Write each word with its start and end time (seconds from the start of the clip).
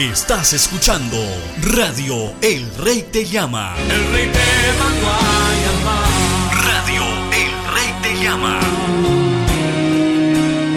Estás 0.00 0.52
escuchando, 0.54 1.18
Radio 1.60 2.32
El 2.40 2.74
Rey 2.76 3.06
Te 3.12 3.26
Llama. 3.26 3.76
El 3.76 4.12
rey 4.12 4.32
te 4.32 4.72
mandó 4.78 5.10
a 5.10 5.52
llamar. 5.62 6.08
Radio 6.64 7.02
El 7.34 7.50
Rey 7.74 7.92
Te 8.00 8.14
Llama. 8.22 8.58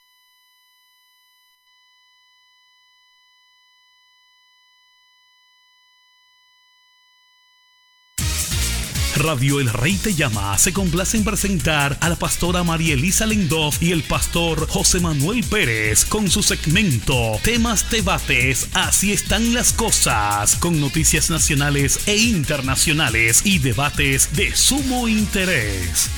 Radio 9.21 9.59
El 9.59 9.69
Rey 9.71 9.97
Te 9.97 10.15
Llama 10.15 10.57
se 10.57 10.73
complace 10.73 11.15
en 11.15 11.23
presentar 11.23 11.97
a 12.01 12.09
la 12.09 12.15
pastora 12.15 12.63
María 12.63 12.95
Elisa 12.95 13.25
Lendoff 13.25 13.81
y 13.81 13.91
el 13.91 14.01
pastor 14.03 14.67
José 14.67 14.99
Manuel 14.99 15.43
Pérez 15.43 16.05
con 16.05 16.29
su 16.29 16.41
segmento 16.41 17.39
Temas 17.43 17.89
Debates, 17.89 18.69
así 18.73 19.11
están 19.11 19.53
las 19.53 19.73
cosas, 19.73 20.55
con 20.55 20.79
noticias 20.81 21.29
nacionales 21.29 22.07
e 22.07 22.17
internacionales 22.17 23.41
y 23.45 23.59
debates 23.59 24.35
de 24.35 24.55
sumo 24.55 25.07
interés. 25.07 26.09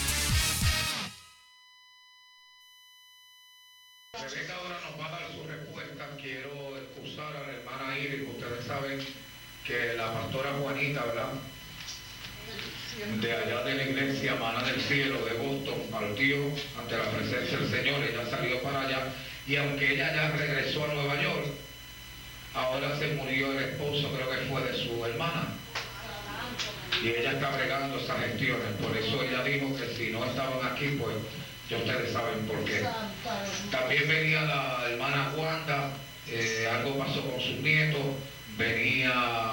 Ante 16.32 16.98
la 16.98 17.12
presencia 17.12 17.58
del 17.58 17.70
Señor. 17.70 18.02
Ella 18.02 18.30
salió 18.30 18.62
para 18.62 18.82
allá. 18.82 19.14
Y 19.46 19.58
aunque 19.58 19.94
ella 19.94 20.16
ya 20.16 20.32
regresó 20.32 20.86
a 20.86 20.94
Nueva 20.94 21.22
York, 21.22 21.48
ahora 22.54 22.98
se 22.98 23.08
murió 23.16 23.52
el 23.52 23.64
esposo, 23.64 24.10
creo 24.16 24.30
que 24.30 24.46
fue 24.48 24.62
de 24.62 24.74
su 24.74 25.06
hermana. 25.06 25.48
Y 27.04 27.10
ella 27.10 27.34
está 27.34 27.50
bregando 27.50 28.00
esas 28.00 28.20
gestiones. 28.20 28.68
Por 28.82 28.96
eso 28.96 29.22
ella 29.22 29.44
dijo 29.44 29.76
que 29.76 29.94
si 29.96 30.12
no 30.12 30.24
estaban 30.24 30.66
aquí, 30.66 30.98
pues 30.98 31.18
ya 31.70 31.78
ustedes 31.78 32.14
saben 32.14 32.46
por 32.48 32.64
qué. 32.64 32.86
También 33.70 34.08
venía 34.08 34.44
la 34.44 34.88
hermana 34.90 35.34
Wanda, 35.36 35.92
eh, 36.30 36.70
algo 36.72 36.98
pasó 36.98 37.22
con 37.30 37.42
sus 37.42 37.60
nietos, 37.60 38.02
venía 38.58 39.52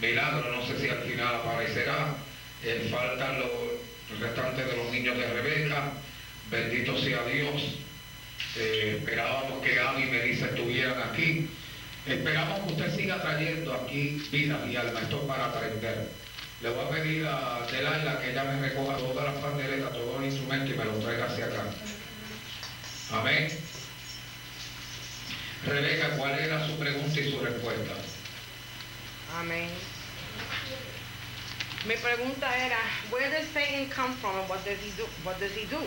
Milagro, 0.00 0.52
no 0.52 0.64
sé 0.64 0.78
si 0.78 0.88
al 0.88 1.02
final 1.02 1.34
aparecerá, 1.34 2.14
eh, 2.62 2.88
faltan 2.88 3.40
los 3.40 3.77
restantes 4.20 4.66
de 4.66 4.76
los 4.76 4.90
niños 4.90 5.16
de 5.16 5.26
Rebeca, 5.26 5.92
bendito 6.50 6.98
sea 6.98 7.22
Dios, 7.24 7.62
Eh, 8.56 8.96
esperábamos 8.98 9.62
que 9.62 9.78
Abby 9.78 10.04
y 10.04 10.06
Melissa 10.06 10.46
estuvieran 10.46 10.96
aquí, 11.10 11.48
esperamos 12.06 12.60
que 12.60 12.72
usted 12.72 12.96
siga 12.96 13.20
trayendo 13.20 13.74
aquí 13.74 14.22
vida 14.32 14.64
y 14.66 14.76
alma, 14.76 15.00
esto 15.00 15.20
es 15.20 15.28
para 15.28 15.46
aprender. 15.46 16.08
Le 16.62 16.70
voy 16.70 16.86
a 16.86 16.88
pedir 16.88 17.26
a 17.26 17.66
Delaila 17.70 18.20
que 18.20 18.30
ella 18.30 18.44
me 18.44 18.68
recoja 18.68 18.96
todas 18.96 19.24
las 19.26 19.42
panderetas, 19.42 19.92
todos 19.92 20.20
los 20.20 20.24
instrumentos 20.24 20.70
y 20.70 20.78
me 20.78 20.84
los 20.86 21.04
traiga 21.04 21.26
hacia 21.26 21.44
acá. 21.46 21.62
Amén. 23.12 23.48
Rebeca, 25.66 26.08
¿cuál 26.16 26.38
era 26.38 26.66
su 26.66 26.78
pregunta 26.78 27.20
y 27.20 27.30
su 27.30 27.40
respuesta? 27.40 27.94
Amén. 29.38 29.68
Mi 31.86 31.94
pregunta 31.94 32.50
era, 32.58 32.80
where 33.10 33.30
does 33.30 33.46
Satan 33.54 33.88
come 33.88 34.12
from 34.14 34.36
and 34.36 34.48
what 34.48 34.64
does 34.64 34.78
he 34.80 34.90
do? 34.96 35.06
What 35.22 35.38
does 35.38 35.52
he 35.52 35.64
do? 35.66 35.80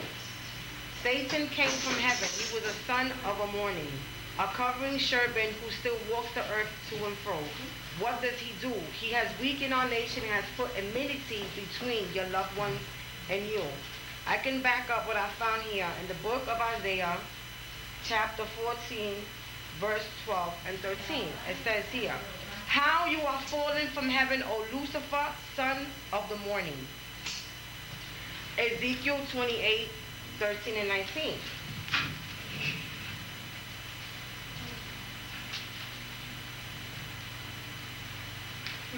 Satan 1.04 1.48
came 1.50 1.68
from 1.68 2.00
heaven. 2.00 2.30
He 2.40 2.56
was 2.56 2.64
a 2.64 2.74
son 2.88 3.12
of 3.26 3.40
a 3.42 3.48
morning, 3.58 3.92
a 4.40 4.46
covering 4.46 4.98
cherubim 4.98 5.52
who 5.62 5.70
still 5.70 5.98
walks 6.10 6.34
the 6.34 6.42
earth 6.54 6.72
to 6.90 7.06
and 7.06 7.18
fro. 7.18 7.38
What 8.00 8.22
does 8.22 8.40
he 8.40 8.54
do? 8.62 8.74
He 9.02 9.12
has 9.12 9.28
weakened 9.42 9.74
our 9.74 9.88
nation 9.90 10.24
and 10.24 10.32
has 10.32 10.46
put 10.56 10.70
enmity 10.78 11.44
between 11.60 12.06
your 12.14 12.28
loved 12.30 12.56
ones 12.58 12.80
and 13.30 13.46
you. 13.48 13.64
I 14.26 14.38
can 14.38 14.62
back 14.62 14.90
up 14.90 15.08
what 15.08 15.18
I 15.18 15.28
found 15.32 15.62
here 15.64 15.90
in 16.00 16.08
the 16.08 16.16
book 16.24 16.44
of 16.48 16.58
Isaiah, 16.78 17.18
chapter 18.06 18.46
14, 18.64 19.16
verse 19.82 20.06
12 20.24 20.54
and 20.70 20.78
13. 20.80 21.26
It 21.50 21.58
says 21.66 21.84
here, 21.92 22.16
How 22.72 23.06
you 23.06 23.20
are 23.24 23.42
fallen 23.52 23.86
from 23.88 24.08
heaven, 24.08 24.42
O 24.48 24.66
Lucifer, 24.72 25.26
son 25.58 25.88
of 26.14 26.30
the 26.30 26.38
morning. 26.38 26.88
Ezekiel 28.58 29.18
28, 29.34 29.90
13 30.40 30.76
and 30.78 30.88
19. 30.88 31.34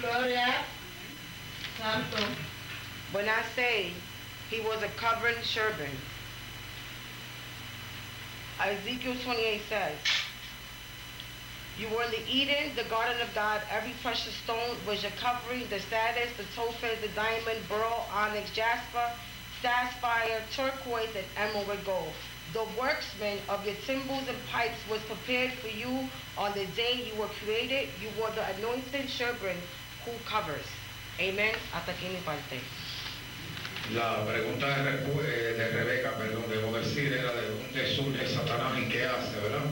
Gloria. 0.00 0.54
Santo. 1.76 2.24
When 3.10 3.28
I 3.28 3.42
say 3.56 3.90
he 4.50 4.60
was 4.60 4.84
a 4.84 4.88
covering 4.90 5.34
cherubim, 5.42 5.98
Ezekiel 8.64 9.16
28 9.24 9.62
says, 9.68 9.96
You 11.76 11.88
were 11.88 12.04
in 12.04 12.10
the 12.12 12.22
Eden, 12.30 12.70
the 12.76 12.84
garden 12.84 13.20
of 13.20 13.34
God. 13.34 13.60
Every 13.68 13.94
precious 14.00 14.32
stone 14.44 14.76
was 14.86 15.02
your 15.02 15.10
covering, 15.18 15.66
the 15.70 15.80
saddest, 15.80 16.36
the 16.36 16.44
topaz, 16.54 17.00
the 17.02 17.08
diamond, 17.08 17.58
beryl, 17.68 18.06
onyx, 18.14 18.50
jasper, 18.52 19.10
sapphire, 19.60 20.40
turquoise, 20.54 21.10
and 21.16 21.26
emerald 21.36 21.84
gold. 21.84 22.12
The 22.52 22.64
worksman 22.78 23.38
of 23.48 23.66
your 23.66 23.74
cymbals 23.86 24.22
and 24.28 24.38
pipes 24.52 24.78
was 24.88 25.00
prepared 25.02 25.52
for 25.54 25.66
you 25.66 26.08
on 26.38 26.52
the 26.52 26.66
day 26.76 27.10
you 27.10 27.20
were 27.20 27.30
created. 27.42 27.88
You 28.00 28.08
were 28.22 28.30
the 28.30 28.46
anointed 28.54 29.08
cherubim 29.08 29.56
who 30.04 30.12
covers. 30.26 30.66
Amen. 31.18 31.54
Hasta 31.72 31.90
aquí 31.90 32.08
mi 32.08 32.20
parte. 32.24 32.60
La 33.92 34.24
pregunta 34.24 34.66
de 34.84 35.68
Rebeca, 35.72 36.12
perdón, 36.16 36.44
debo 36.48 36.72
decir, 36.78 37.12
era 37.12 37.32
de 37.32 37.50
dónde 37.50 37.96
surge 37.96 38.26
Satanás 38.28 38.78
y 38.78 38.88
qué 38.88 39.04
hace, 39.04 39.40
¿verdad? 39.40 39.66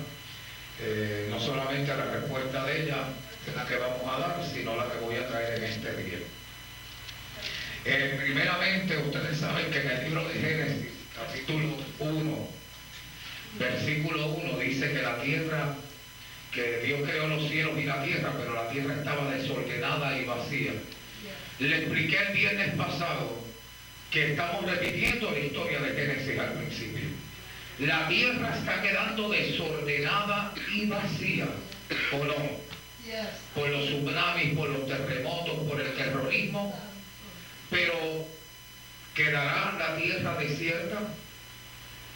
Eh, 0.81 1.29
no 1.31 1.39
solamente 1.39 1.95
la 1.95 2.07
respuesta 2.07 2.65
de 2.65 2.83
ella 2.83 3.05
es 3.47 3.55
la 3.55 3.67
que 3.67 3.77
vamos 3.77 4.03
a 4.07 4.19
dar, 4.19 4.45
sino 4.53 4.77
la 4.77 4.91
que 4.91 4.99
voy 4.99 5.17
a 5.17 5.29
traer 5.29 5.59
en 5.59 5.65
este 5.65 5.97
día. 6.03 6.19
Eh, 7.85 8.19
primeramente, 8.23 8.97
ustedes 8.99 9.39
saben 9.39 9.71
que 9.71 9.81
en 9.81 9.91
el 9.91 10.05
libro 10.05 10.29
de 10.29 10.35
Génesis, 10.35 10.91
capítulo 11.15 11.77
1, 11.99 12.49
versículo 13.59 14.27
1, 14.29 14.59
dice 14.59 14.93
que 14.93 15.03
la 15.03 15.21
tierra, 15.21 15.75
que 16.53 16.79
Dios 16.85 17.01
creó 17.09 17.27
los 17.29 17.49
cielos 17.49 17.79
y 17.79 17.85
la 17.85 18.03
tierra, 18.05 18.33
pero 18.39 18.55
la 18.55 18.69
tierra 18.69 18.95
estaba 18.95 19.31
desordenada 19.33 20.17
y 20.19 20.25
vacía. 20.25 20.73
Le 21.59 21.79
expliqué 21.79 22.19
el 22.19 22.33
viernes 22.35 22.75
pasado 22.77 23.43
que 24.11 24.33
estamos 24.33 24.65
repitiendo 24.71 25.31
la 25.31 25.39
historia 25.39 25.81
de 25.81 25.95
Génesis 25.95 26.39
al 26.39 26.53
principio. 26.53 27.09
La 27.79 28.07
tierra 28.09 28.55
está 28.55 28.83
quedando 28.83 29.31
desordenada 29.31 30.53
y 30.75 30.87
vacía, 30.87 31.47
¿o 32.13 32.25
no? 32.25 32.35
Por 33.55 33.69
los 33.69 33.87
tsunamis, 33.87 34.55
por 34.57 34.69
los 34.69 34.87
terremotos, 34.87 35.69
por 35.69 35.81
el 35.81 35.93
terrorismo, 35.95 36.79
pero 37.71 38.27
¿quedará 39.15 39.73
la 39.79 39.97
tierra 39.97 40.37
desierta? 40.37 40.99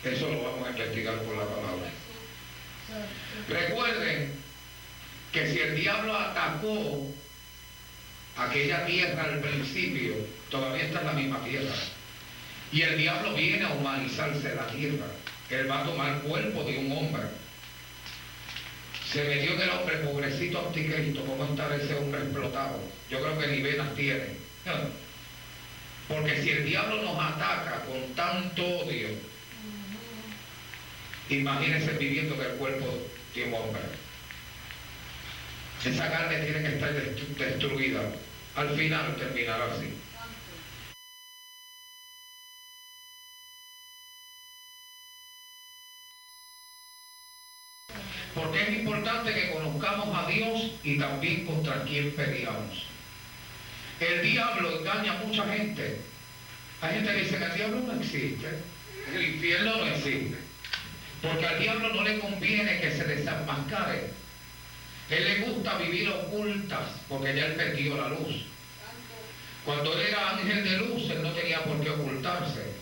Eso 0.05 0.29
lo 0.29 0.43
vamos 0.45 0.69
a 0.69 0.71
investigar 0.71 1.17
por 1.23 1.37
la 1.37 1.45
palabra. 1.45 1.91
Recuerden 3.49 4.33
que 5.33 5.53
si 5.53 5.59
el 5.59 5.77
diablo 5.77 6.17
atacó 6.17 7.13
aquella 8.37 8.87
tierra 8.87 9.25
al 9.25 9.41
principio, 9.41 10.15
todavía 10.51 10.85
está 10.85 11.01
en 11.01 11.07
la 11.07 11.13
misma 11.13 11.43
tierra. 11.45 11.75
Y 12.73 12.83
el 12.83 12.99
diablo 12.99 13.35
viene 13.35 13.65
a 13.65 13.71
humanizarse 13.71 14.55
la 14.55 14.67
tierra. 14.69 15.07
Él 15.51 15.71
va 15.71 15.83
a 15.83 15.85
tomar 15.85 16.21
cuerpo 16.23 16.65
de 16.65 16.79
un 16.79 16.93
hombre. 16.93 17.23
Se 19.13 19.23
metió 19.25 19.53
en 19.53 19.61
el 19.61 19.71
hombre, 19.71 19.97
pobrecito 19.99 20.59
anticristo, 20.67 21.25
¿cómo 21.25 21.45
está 21.45 21.75
ese 21.77 21.95
hombre 21.95 22.23
explotado? 22.23 22.81
Yo 23.09 23.21
creo 23.21 23.39
que 23.39 23.47
ni 23.47 23.63
venas 23.63 23.95
tiene. 23.95 24.27
Porque 26.09 26.43
si 26.43 26.51
el 26.51 26.65
diablo 26.65 27.03
nos 27.03 27.19
ataca 27.19 27.85
con 27.85 28.15
tanto 28.15 28.63
odio, 28.65 29.09
imagínense 31.31 31.93
viviendo 31.93 32.35
en 32.35 32.41
el 32.43 32.57
cuerpo 32.57 32.87
de 33.35 33.45
un 33.45 33.55
hombre. 33.55 33.83
Esa 35.85 36.11
carne 36.11 36.39
tiene 36.39 36.63
que 36.63 36.75
estar 36.75 36.93
destruida. 36.93 38.01
Al 38.57 38.71
final 38.71 39.17
terminará 39.17 39.67
así. 39.67 39.95
Porque 48.37 48.63
es 48.63 48.69
importante 48.81 49.33
que 49.33 49.51
conozcamos 49.51 50.15
a 50.15 50.29
Dios 50.29 50.71
y 50.85 50.99
también 50.99 51.47
contra 51.47 51.83
quién 51.85 52.11
peleamos. 52.15 52.85
El 53.99 54.23
diablo 54.23 54.79
engaña 54.79 55.13
a 55.15 55.25
mucha 55.25 55.43
gente. 55.47 56.03
Hay 56.83 56.97
gente 56.97 57.13
que 57.13 57.23
dice 57.23 57.39
que 57.39 57.45
el 57.45 57.55
diablo 57.55 57.81
no 57.81 57.99
existe. 57.99 58.59
El 59.15 59.25
infierno 59.25 59.77
no 59.79 59.87
existe. 59.87 60.37
Porque 61.23 61.47
al 61.47 61.59
diablo 61.59 61.95
no 61.95 62.03
le 62.03 62.19
conviene 62.19 62.79
que 62.79 62.91
se 62.91 63.05
desenmascare. 63.05 64.11
Él 65.09 65.25
le 65.25 65.47
gusta 65.47 65.79
vivir 65.79 66.11
ocultas 66.11 66.91
porque 67.09 67.35
ya 67.35 67.47
él 67.47 67.55
perdió 67.55 67.97
la 67.97 68.11
luz. 68.11 68.45
Cuando 69.65 69.95
él 69.95 70.09
era 70.09 70.37
ángel 70.37 70.63
de 70.63 70.77
luz, 70.77 71.09
él 71.09 71.23
no 71.23 71.31
tenía 71.31 71.65
por 71.65 71.83
qué 71.83 71.89
ocultarse. 71.89 72.76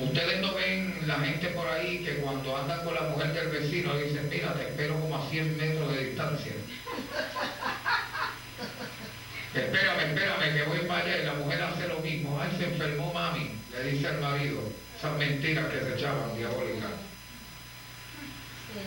Ustedes 0.00 0.40
no 0.40 0.54
ven 0.54 0.94
la 1.06 1.20
gente 1.20 1.48
por 1.48 1.68
ahí 1.68 1.98
que 1.98 2.16
cuando 2.16 2.56
andan 2.56 2.82
con 2.84 2.94
la 2.94 3.02
mujer 3.02 3.34
del 3.34 3.48
vecino 3.48 3.94
dicen, 3.98 4.28
mira, 4.30 4.54
te 4.54 4.62
espero 4.62 4.98
como 4.98 5.16
a 5.16 5.28
100 5.28 5.58
metros 5.58 5.92
de 5.92 6.06
distancia. 6.06 6.52
espérame, 9.54 10.00
espérame, 10.00 10.54
que 10.54 10.62
voy 10.64 10.78
para 10.86 11.04
allá 11.04 11.22
y 11.22 11.26
la 11.26 11.34
mujer 11.34 11.62
hace 11.62 11.86
lo 11.88 12.00
mismo. 12.00 12.40
Ay, 12.40 12.50
se 12.58 12.64
enfermó 12.64 13.12
mami, 13.12 13.50
le 13.72 13.90
dice 13.90 14.08
al 14.08 14.20
marido. 14.20 14.62
Esas 14.98 15.18
mentiras 15.18 15.66
que 15.66 15.80
se 15.80 15.94
echaban 15.94 16.34
diabólicas. 16.36 16.90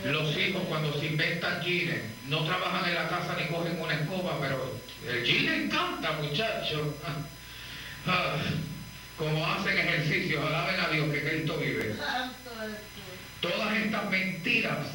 Los 0.06 0.38
hijos 0.38 0.63
cuando 0.68 0.98
se 1.00 1.07
inventan 1.07 1.62
jeans, 1.62 2.01
no 2.27 2.44
trabajan 2.45 2.89
en 2.89 2.95
la 2.95 3.07
casa 3.07 3.36
ni 3.38 3.45
cogen 3.48 3.80
una 3.80 3.94
escoba, 3.94 4.39
pero 4.42 4.80
el 5.07 5.24
jean 5.24 5.63
encanta, 5.63 6.13
muchachos. 6.13 6.88
Como 9.18 9.45
hacen 9.45 9.77
ejercicio, 9.77 10.45
alaben 10.45 10.80
a 10.80 10.89
Dios 10.89 11.13
que 11.13 11.21
Cristo 11.21 11.57
vive. 11.57 11.95
Todas 13.42 13.77
estas 13.77 14.10
mentiras, 14.10 14.88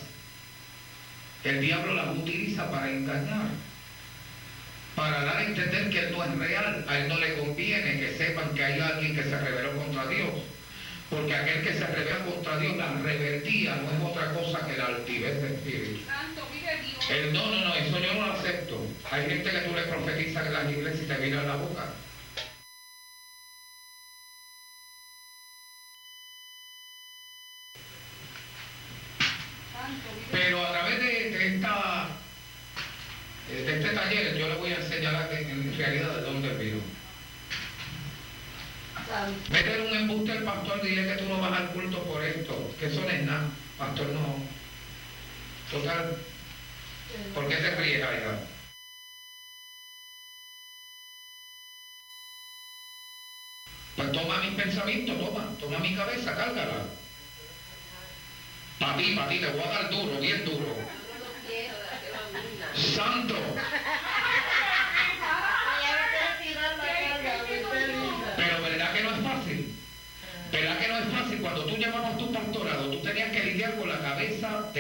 el 1.45 1.61
diablo 1.61 1.95
las 1.95 2.17
utiliza 2.17 2.71
para 2.71 2.91
engañar, 2.91 3.49
para 4.97 5.25
dar 5.25 5.37
a 5.37 5.45
entender 5.45 5.91
que 5.91 5.99
Él 6.01 6.13
no 6.13 6.25
es 6.25 6.39
real. 6.39 6.85
A 6.89 6.99
Él 6.99 7.09
no 7.09 7.19
le 7.19 7.39
conviene 7.39 8.01
que 8.01 8.17
sepan 8.17 8.55
que 8.55 8.65
hay 8.65 8.81
alguien 8.81 9.15
que 9.15 9.23
se 9.23 9.39
rebeló 9.39 9.77
contra 9.77 10.07
Dios. 10.09 10.31
Porque 11.11 11.35
aquel 11.35 11.63
que 11.63 11.73
se 11.73 11.87
revela 11.87 12.25
contra 12.27 12.59
Dios, 12.59 12.77
la 12.77 12.93
revertía 12.93 13.77
no 13.77 13.91
es 13.91 14.13
otra 14.13 14.33
cosa 14.35 14.67
que 14.67 14.77
la 14.77 14.87
altivez 14.87 15.41
de 15.41 15.55
espíritu. 15.55 16.01
El, 17.09 17.33
no, 17.33 17.47
no, 17.47 17.65
no, 17.65 17.75
eso 17.75 17.99
yo 17.99 18.15
no 18.15 18.27
lo 18.27 18.33
acepto. 18.35 18.87
Hay 19.11 19.25
gente 19.27 19.51
que 19.51 19.59
tú 19.61 19.75
le 19.75 19.83
profetizas 19.85 20.47
en 20.47 20.53
las 20.53 20.71
iglesias 20.71 21.05
y 21.05 21.07
te 21.07 21.19
mira 21.19 21.43
la 21.45 21.57
boca. 21.57 21.85
Pero 30.31 30.67
a 30.67 30.73
través 30.73 31.01
de, 31.01 31.55
esta, 31.55 32.09
de 33.49 33.79
este 33.79 33.95
taller 33.95 34.37
yo 34.37 34.49
le 34.49 34.55
voy 34.57 34.73
a 34.73 34.77
enseñar 34.77 35.29
en 35.33 35.73
realidad 35.89 36.17
de 36.17 36.23
dónde 36.23 36.55
vino. 36.55 36.81
Meter 39.51 39.81
un 39.81 39.97
embuste 39.97 40.33
al 40.33 40.45
pastor, 40.45 40.83
dile 40.83 41.07
que 41.07 41.23
tú 41.23 41.29
no 41.29 41.41
vas 41.41 41.59
al 41.59 41.71
culto 41.71 42.03
por 42.05 42.23
esto, 42.23 42.75
que 42.79 42.87
eso 42.87 43.01
no 43.01 43.09
es 43.09 43.23
nada. 43.25 43.49
Pastor, 43.79 44.09
no. 44.09 44.37
Total, 45.71 46.17
¿por 47.35 47.49
qué 47.49 47.57
te 47.57 47.75
ríes 47.77 48.03
allá? 48.03 48.41
Pues 53.97 54.13
toma 54.13 54.39
mis 54.39 54.55
pensamientos, 54.55 55.19
toma, 55.19 55.49
toma 55.59 55.79
mi 55.79 55.95
cabeza, 55.95 56.37
cárgala. 56.37 56.85
Para 58.79 58.97
ti, 58.97 59.41
te 59.41 59.51
voy 59.51 59.63
a 59.63 59.69
dar 59.69 59.91
duro, 59.91 60.21
bien 60.21 60.45
duro. 60.45 60.77
Santo. 62.75 63.48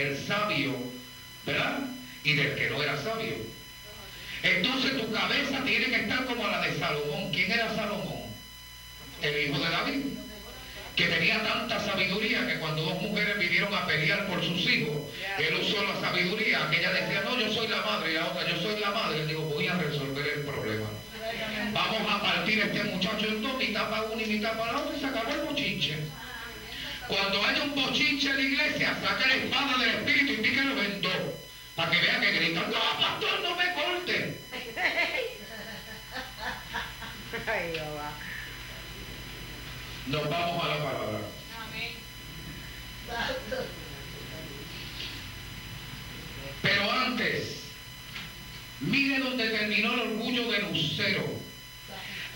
Del 0.08 0.26
sabio, 0.26 0.74
¿verdad? 1.44 1.78
Y 2.24 2.34
del 2.34 2.54
que 2.54 2.70
no 2.70 2.82
era 2.82 2.96
sabio. 3.02 3.36
Entonces 4.42 5.00
tu 5.00 5.12
cabeza 5.12 5.62
tiene 5.64 5.86
que 5.86 5.96
estar 5.96 6.24
como 6.24 6.46
la 6.46 6.60
de 6.62 6.78
Salomón. 6.78 7.30
¿Quién 7.32 7.50
era 7.52 7.74
Salomón? 7.74 8.22
El 9.22 9.48
hijo 9.48 9.58
de 9.58 9.70
David 9.70 10.04
que 10.94 11.06
tenía 11.06 11.40
tanta 11.44 11.78
sabiduría 11.78 12.44
que 12.44 12.58
cuando 12.58 12.82
dos 12.82 13.00
mujeres 13.00 13.38
vinieron 13.38 13.72
a 13.72 13.86
pelear 13.86 14.26
por 14.26 14.42
sus 14.42 14.60
hijos, 14.68 14.96
él 15.38 15.54
usó 15.60 15.80
la 15.84 16.00
sabiduría, 16.00 16.68
que 16.70 16.80
ella 16.80 16.90
decía, 16.90 17.22
no, 17.22 17.38
yo 17.38 17.54
soy 17.54 17.68
la 17.68 17.82
madre, 17.82 18.10
y 18.10 18.14
la 18.14 18.26
otra, 18.26 18.50
yo 18.50 18.60
soy 18.60 18.80
la 18.80 18.90
madre, 18.90 19.20
él 19.20 19.28
dijo, 19.28 19.42
voy 19.42 19.68
a 19.68 19.74
resolver 19.74 20.26
el 20.26 20.40
problema. 20.40 20.88
Vamos 21.72 22.02
a 22.10 22.20
partir 22.20 22.58
este 22.58 22.82
muchacho 22.82 23.28
en 23.28 23.42
dos, 23.42 23.56
mitad 23.58 23.88
para 23.88 24.02
uno 24.02 24.20
y 24.20 24.26
mitad 24.26 24.58
para 24.58 24.78
otro, 24.78 24.96
y 24.96 24.98
se 24.98 25.06
acabó 25.06 25.30
el 25.30 25.40
bochinche. 25.42 25.98
Cuando 27.08 27.42
haya 27.42 27.62
un 27.62 27.74
bochinche 27.74 28.28
en 28.28 28.36
la 28.36 28.42
iglesia, 28.42 28.94
saca 29.00 29.26
la 29.26 29.34
espada 29.34 29.78
del 29.78 29.88
espíritu 29.88 30.34
y 30.34 30.36
píquelo 30.36 30.82
en 30.82 31.00
dos, 31.00 31.12
para 31.74 31.90
que 31.90 32.00
vean 32.02 32.20
que 32.20 32.32
gritan, 32.32 32.70
no, 32.70 32.78
pastor, 33.00 33.40
no 33.40 33.56
me 33.56 33.72
corte. 33.72 34.38
Nos 40.08 40.30
vamos 40.30 40.64
a 40.64 40.68
la 40.68 40.76
palabra. 40.76 41.18
Pero 46.62 46.90
antes, 46.90 47.62
mire 48.80 49.18
donde 49.20 49.48
terminó 49.48 49.94
el 49.94 50.00
orgullo 50.00 50.50
de 50.50 50.58
Lucero. 50.60 51.47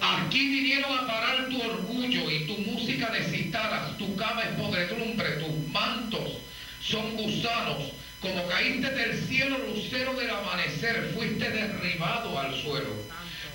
Aquí 0.02 0.48
vinieron 0.48 0.98
a 0.98 1.06
parar 1.06 1.48
tu 1.48 1.62
orgullo 1.62 2.28
y 2.28 2.44
tu 2.46 2.58
música 2.58 3.10
de 3.10 3.22
citaras, 3.22 3.96
tu 3.98 4.16
cama 4.16 4.42
es 4.42 4.60
podredumbre, 4.60 5.28
tus 5.36 5.68
mantos 5.68 6.38
son 6.82 7.16
gusanos. 7.16 7.92
Como 8.20 8.46
caíste 8.48 8.90
del 8.90 9.16
cielo, 9.26 9.58
lucero 9.58 10.14
del 10.14 10.30
amanecer, 10.30 11.12
fuiste 11.14 11.48
derribado 11.50 12.38
al 12.38 12.54
suelo. 12.60 12.90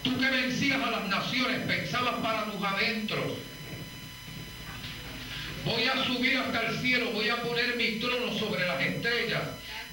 Tú 0.04 0.18
que 0.18 0.30
vencías 0.30 0.82
a 0.82 0.92
las 0.92 1.10
naciones, 1.10 1.60
pensabas 1.68 2.16
para 2.22 2.46
tus 2.46 2.64
adentros 2.64 3.34
Voy 5.68 5.84
a 5.84 6.06
subir 6.06 6.38
hasta 6.38 6.62
el 6.62 6.80
cielo, 6.80 7.12
voy 7.12 7.28
a 7.28 7.42
poner 7.44 7.76
mi 7.76 8.00
trono 8.00 8.32
sobre 8.40 8.66
las 8.66 8.82
estrellas 8.82 9.44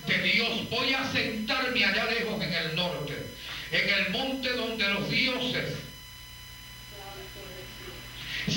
de 0.07 0.19
Dios. 0.23 0.71
Voy 0.71 0.95
a 0.95 1.05
sentarme 1.11 1.85
allá 1.85 2.05
lejos 2.13 2.41
en 2.41 2.53
el 2.55 2.77
norte, 2.77 3.15
en 3.73 3.89
el 3.89 4.11
monte 4.11 4.53
donde 4.53 4.89
los 4.95 5.11
dioses 5.11 5.84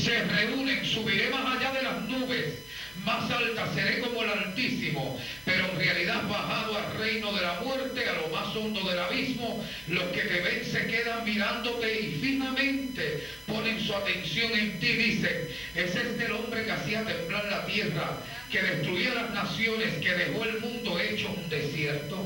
se 0.08 0.24
reúnen. 0.24 0.86
Subiré 0.86 1.30
más 1.30 1.58
allá 1.58 1.72
de 1.74 1.84
las 1.84 2.02
nubes 2.04 2.68
más 3.04 3.30
alta, 3.30 3.72
seré 3.74 4.00
como 4.00 4.24
el 4.24 4.30
Altísimo, 4.30 5.20
pero 5.46 5.66
en 5.66 5.78
realidad 5.78 6.24
bajado 6.28 6.78
al 6.78 6.98
reino 6.98 7.32
de 7.32 7.42
la 7.42 7.60
muerte, 7.62 8.10
a 8.10 8.14
lo 8.14 8.28
más 8.30 8.56
hondo 8.56 8.82
del 8.90 8.98
abismo, 8.98 9.64
los 9.88 10.04
que 10.06 10.22
te 10.22 10.42
ven 10.42 10.66
se 10.66 10.88
quedan 10.88 11.24
mirándote 11.24 12.02
y 12.02 12.20
finamente 12.20 13.24
ponen 13.46 13.80
su 13.80 13.94
atención 13.94 14.52
en 14.54 14.80
ti, 14.80 14.94
dicen, 14.94 15.48
ese 15.76 16.02
es 16.02 16.22
el 16.22 16.32
hombre 16.32 16.66
que 16.66 16.72
hacía 16.72 17.04
temblar 17.04 17.46
la 17.46 17.66
tierra, 17.66 18.18
que 18.52 18.64
destruía 18.64 19.14
las 19.14 19.30
naciones, 19.32 19.94
que 20.02 20.14
dejó 20.14 20.44
el 20.44 20.60
mundo 20.60 21.00
hecho 21.00 21.30
un 21.30 21.50
desierto. 21.50 22.26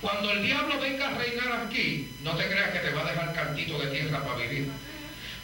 Cuando 0.00 0.30
el 0.30 0.42
diablo 0.44 0.80
venga 0.80 1.08
a 1.08 1.18
reinar 1.18 1.66
aquí, 1.66 2.10
no 2.22 2.36
te 2.36 2.46
creas 2.46 2.70
que 2.70 2.78
te 2.78 2.90
va 2.90 3.02
a 3.02 3.10
dejar 3.10 3.34
cantito 3.34 3.78
de 3.78 3.86
tierra 3.88 4.22
para 4.22 4.36
vivir. 4.36 4.68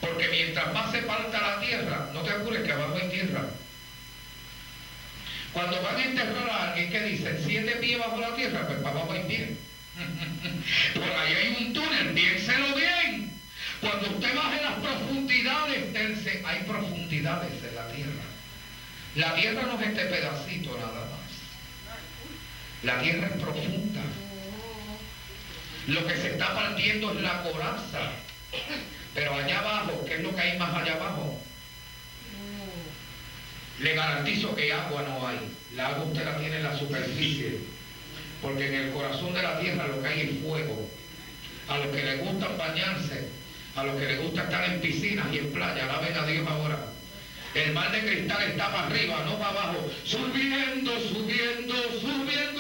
Porque 0.01 0.29
mientras 0.29 0.73
más 0.73 0.91
se 0.93 1.03
falta 1.03 1.41
la 1.41 1.61
tierra, 1.61 2.09
no 2.13 2.23
te 2.23 2.31
apures 2.31 2.63
que 2.63 2.73
abajo 2.73 2.99
hay 3.01 3.09
tierra. 3.09 3.45
Cuando 5.53 5.83
van 5.83 5.97
a 5.97 6.05
enterrar 6.05 6.51
a 6.51 6.71
alguien 6.71 6.91
que 6.91 7.03
dice 7.03 7.43
siete 7.45 7.73
pies 7.77 7.99
bajo 7.99 8.19
la 8.19 8.35
tierra, 8.35 8.67
pues 8.67 8.79
para 8.79 8.91
abajo 8.91 9.13
hay 9.13 9.25
pie. 9.25 9.57
Por 10.95 11.03
ahí 11.03 11.35
hay 11.35 11.67
un 11.67 11.73
túnel, 11.73 12.15
piénselo 12.15 12.75
bien. 12.75 13.33
Cuando 13.81 14.11
usted 14.11 14.35
baje 14.35 14.63
las 14.63 14.75
profundidades 14.75 15.93
del 15.93 16.45
hay 16.45 16.63
profundidades 16.63 17.53
en 17.65 17.75
la 17.75 17.89
tierra. 17.89 18.23
La 19.17 19.35
tierra 19.35 19.63
no 19.63 19.81
es 19.81 19.89
este 19.89 20.05
pedacito 20.05 20.77
nada 20.79 21.07
más. 21.07 22.01
La 22.83 23.03
tierra 23.03 23.27
es 23.27 23.43
profunda. 23.43 24.03
Lo 25.89 26.07
que 26.07 26.17
se 26.17 26.33
está 26.33 26.55
partiendo 26.55 27.13
es 27.13 27.21
la 27.23 27.43
coraza 27.43 28.13
Pero 29.15 29.35
allá 29.35 29.59
abajo, 29.59 30.05
¿qué 30.07 30.15
es 30.15 30.23
lo 30.23 30.35
que 30.35 30.41
hay 30.41 30.59
más 30.59 30.75
allá 30.75 30.95
abajo? 30.95 31.39
Le 33.81 33.95
garantizo 33.95 34.55
que 34.55 34.73
agua 34.73 35.03
no 35.03 35.27
hay. 35.27 35.39
La 35.75 35.89
agua 35.89 36.05
usted 36.05 36.25
la 36.25 36.37
tiene 36.39 36.57
en 36.57 36.63
la 36.63 36.79
superficie. 36.79 37.59
Porque 38.43 38.69
en 38.69 38.75
el 38.75 38.93
corazón 38.93 39.35
de 39.35 39.43
la 39.43 39.59
tierra 39.59 39.89
lo 39.89 40.01
que 40.01 40.09
hay 40.09 40.21
es 40.21 40.47
fuego. 40.47 40.89
A 41.69 41.79
los 41.79 41.87
que 41.89 42.03
les 42.03 42.21
gusta 42.21 42.49
bañarse, 42.59 43.29
a 43.77 43.85
los 43.85 43.97
que 43.97 44.07
les 44.07 44.23
gusta 44.23 44.43
estar 44.43 44.65
en 44.65 44.81
piscinas 44.81 45.27
y 45.33 45.39
en 45.39 45.53
playa, 45.53 45.85
alaben 45.85 46.17
a 46.17 46.27
Dios 46.27 46.47
ahora. 46.49 46.79
El 47.55 47.73
mar 47.73 47.91
de 47.91 48.01
cristal 48.01 48.43
está 48.43 48.71
para 48.71 48.87
arriba, 48.87 49.25
no 49.25 49.39
para 49.39 49.51
abajo. 49.51 49.91
Subiendo, 50.05 50.93
subiendo, 51.01 51.75
subiendo 52.01 52.60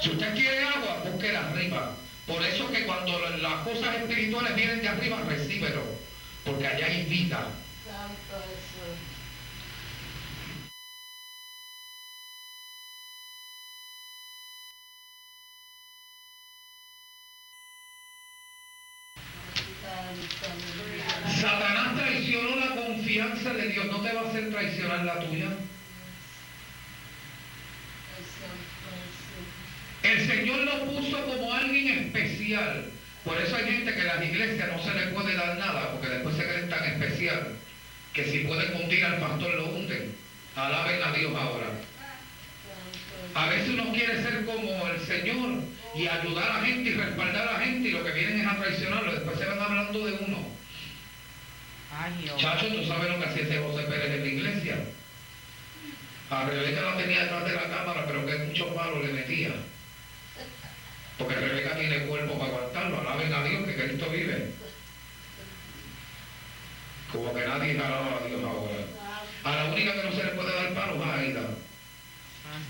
Si 0.00 0.08
usted 0.08 0.34
quiere 0.34 0.64
agua, 0.64 1.02
búsquela 1.04 1.50
arriba. 1.50 1.94
Por 2.26 2.42
eso 2.42 2.70
que 2.70 2.84
cuando 2.86 3.18
las 3.18 3.66
cosas 3.66 3.96
espirituales 3.96 4.54
vienen 4.54 4.80
de 4.80 4.88
arriba, 4.88 5.20
recíbelo. 5.28 5.82
Porque 6.44 6.66
allá 6.66 6.86
hay 6.86 7.04
vida. 7.04 7.48
Santo 7.84 8.44
Jesús. 8.48 8.96
Satanás 21.40 21.96
traicionó 21.96 22.56
la 22.56 22.74
confianza 22.74 23.52
de 23.52 23.68
Dios. 23.68 23.86
¿No 23.86 24.00
te 24.00 24.12
va 24.14 24.22
a 24.22 24.28
hacer 24.28 24.50
traicionar 24.50 25.04
la 25.04 25.20
tuya? 25.20 25.48
Santo 28.16 28.88
Jesús. 28.96 29.70
El 30.02 30.26
Señor 30.26 30.60
lo 30.60 30.86
puso 30.86 31.26
como 31.26 31.52
alguien 31.52 32.10
especial. 32.60 32.84
Por 33.24 33.38
eso 33.38 33.56
hay 33.56 33.64
gente 33.64 33.94
que 33.94 34.00
en 34.00 34.06
las 34.06 34.22
iglesias 34.22 34.68
no 34.72 34.82
se 34.82 34.94
le 34.94 35.06
puede 35.08 35.34
dar 35.34 35.58
nada, 35.58 35.92
porque 35.92 36.08
después 36.08 36.36
se 36.36 36.44
creen 36.44 36.70
tan 36.70 36.84
especial 36.84 37.48
que 38.14 38.24
si 38.24 38.40
pueden 38.40 38.74
hundir 38.74 39.04
al 39.04 39.18
pastor 39.18 39.54
lo 39.54 39.66
hunden. 39.66 40.16
Alaben 40.56 41.02
a 41.02 41.12
Dios 41.12 41.32
ahora. 41.36 41.66
A 43.34 43.46
veces 43.48 43.68
uno 43.68 43.92
quiere 43.92 44.22
ser 44.22 44.44
como 44.44 44.88
el 44.88 45.00
Señor 45.00 45.62
y 45.94 46.06
ayudar 46.06 46.50
a 46.50 46.60
la 46.60 46.66
gente 46.66 46.90
y 46.90 46.94
respaldar 46.94 47.48
a 47.48 47.52
la 47.52 47.60
gente 47.60 47.88
y 47.88 47.92
lo 47.92 48.04
que 48.04 48.12
vienen 48.12 48.40
es 48.40 48.46
a 48.46 48.56
traicionarlo. 48.56 49.12
Después 49.12 49.38
se 49.38 49.44
van 49.44 49.60
hablando 49.60 50.06
de 50.06 50.12
uno. 50.12 50.38
Ay. 51.92 52.32
Chacho, 52.38 52.68
tú 52.68 52.84
sabes 52.86 53.10
lo 53.10 53.18
que 53.18 53.26
hacía 53.26 53.42
ese 53.42 53.58
José 53.58 53.82
Pérez 53.82 54.10
en 54.12 54.20
la 54.20 54.26
iglesia. 54.26 54.76
A 56.30 56.44
Rebeca 56.44 56.80
la 56.80 56.96
tenía 56.96 57.22
detrás 57.22 57.44
de 57.44 57.52
la 57.52 57.68
cámara, 57.68 58.04
pero 58.06 58.24
que 58.24 58.38
muchos 58.38 58.68
palos 58.74 59.04
le 59.04 59.12
metía. 59.12 59.50
Porque 61.20 61.34
Rebeca 61.34 61.76
tiene 61.76 62.06
cuerpo 62.06 62.38
para 62.38 62.50
aguantarlo. 62.50 62.98
Alaben 62.98 63.34
a 63.34 63.44
Dios 63.44 63.66
que 63.66 63.74
Cristo 63.74 64.08
vive. 64.08 64.52
Como 67.12 67.34
que 67.34 67.46
nadie 67.46 67.78
alaba 67.78 68.16
a 68.16 68.26
Dios 68.26 68.42
ahora. 68.42 68.86
A 69.44 69.56
la 69.56 69.64
única 69.70 69.92
que 69.92 70.02
no 70.02 70.12
se 70.12 70.24
le 70.24 70.30
puede 70.30 70.54
dar 70.54 70.72
palo 70.72 70.94
es 70.94 71.02
a 71.02 71.14
Aida. 71.14 71.42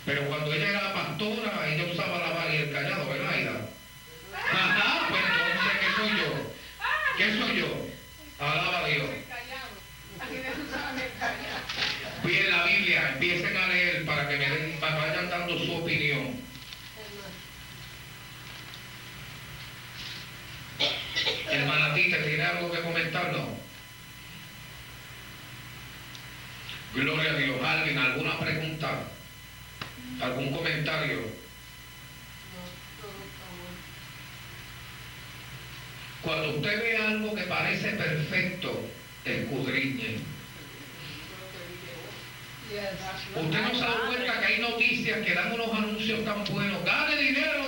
Pero 0.04 0.26
cuando 0.26 0.52
ella 0.52 0.69
era 0.69 0.95
pastora, 0.95 1.69
ella 1.69 1.92
usaba 1.92 2.19
la 2.19 2.30
vara 2.30 2.52
y 2.52 2.57
el 2.57 2.73
callado, 2.73 3.09
¿verdad, 3.09 3.33
Aida? 3.33 3.69
Ajá, 4.35 5.07
pues 5.09 5.23
entonces, 5.23 5.73
¿qué 5.80 5.97
soy 5.97 6.11
yo? 6.19 6.52
¿Qué 7.16 7.38
soy 7.38 7.61
yo? 7.61 8.45
Alaba 8.45 8.78
a 8.80 8.88
Dios. 8.88 9.11
Piden 12.25 12.50
la 12.50 12.64
Biblia, 12.64 13.11
empiecen 13.12 13.57
a 13.57 13.66
leer 13.69 14.04
para 14.04 14.28
que 14.28 14.37
me 14.37 14.50
den, 14.50 14.80
para 14.80 14.95
que 14.97 15.07
vayan 15.09 15.30
dando 15.30 15.57
su 15.57 15.73
opinión. 15.76 16.40
Hermana 21.71 21.95
¿tiene 21.95 22.43
algo 22.43 22.73
que 22.73 22.81
comentar? 22.81 23.33
No. 23.33 23.47
Gloria 26.95 27.31
a 27.31 27.35
Dios. 27.35 27.62
¿Alguien? 27.65 27.99
¿Alguna 27.99 28.39
pregunta? 28.41 29.05
¿Algún 30.21 30.53
comentario? 30.53 31.21
Cuando 36.23 36.57
usted 36.57 36.83
ve 36.83 36.97
algo 36.97 37.35
que 37.35 37.43
parece 37.43 37.91
perfecto, 37.91 38.91
escudriñe. 39.25 40.19
Usted 43.37 43.62
no 43.62 43.75
se 43.75 43.81
da 43.81 44.07
cuenta 44.07 44.41
que 44.41 44.47
hay 44.47 44.61
noticias 44.61 45.25
que 45.25 45.35
dan 45.35 45.53
unos 45.53 45.73
anuncios 45.73 46.25
tan 46.25 46.45
buenos. 46.45 46.85
Gane 46.85 47.17
dinero 47.17 47.60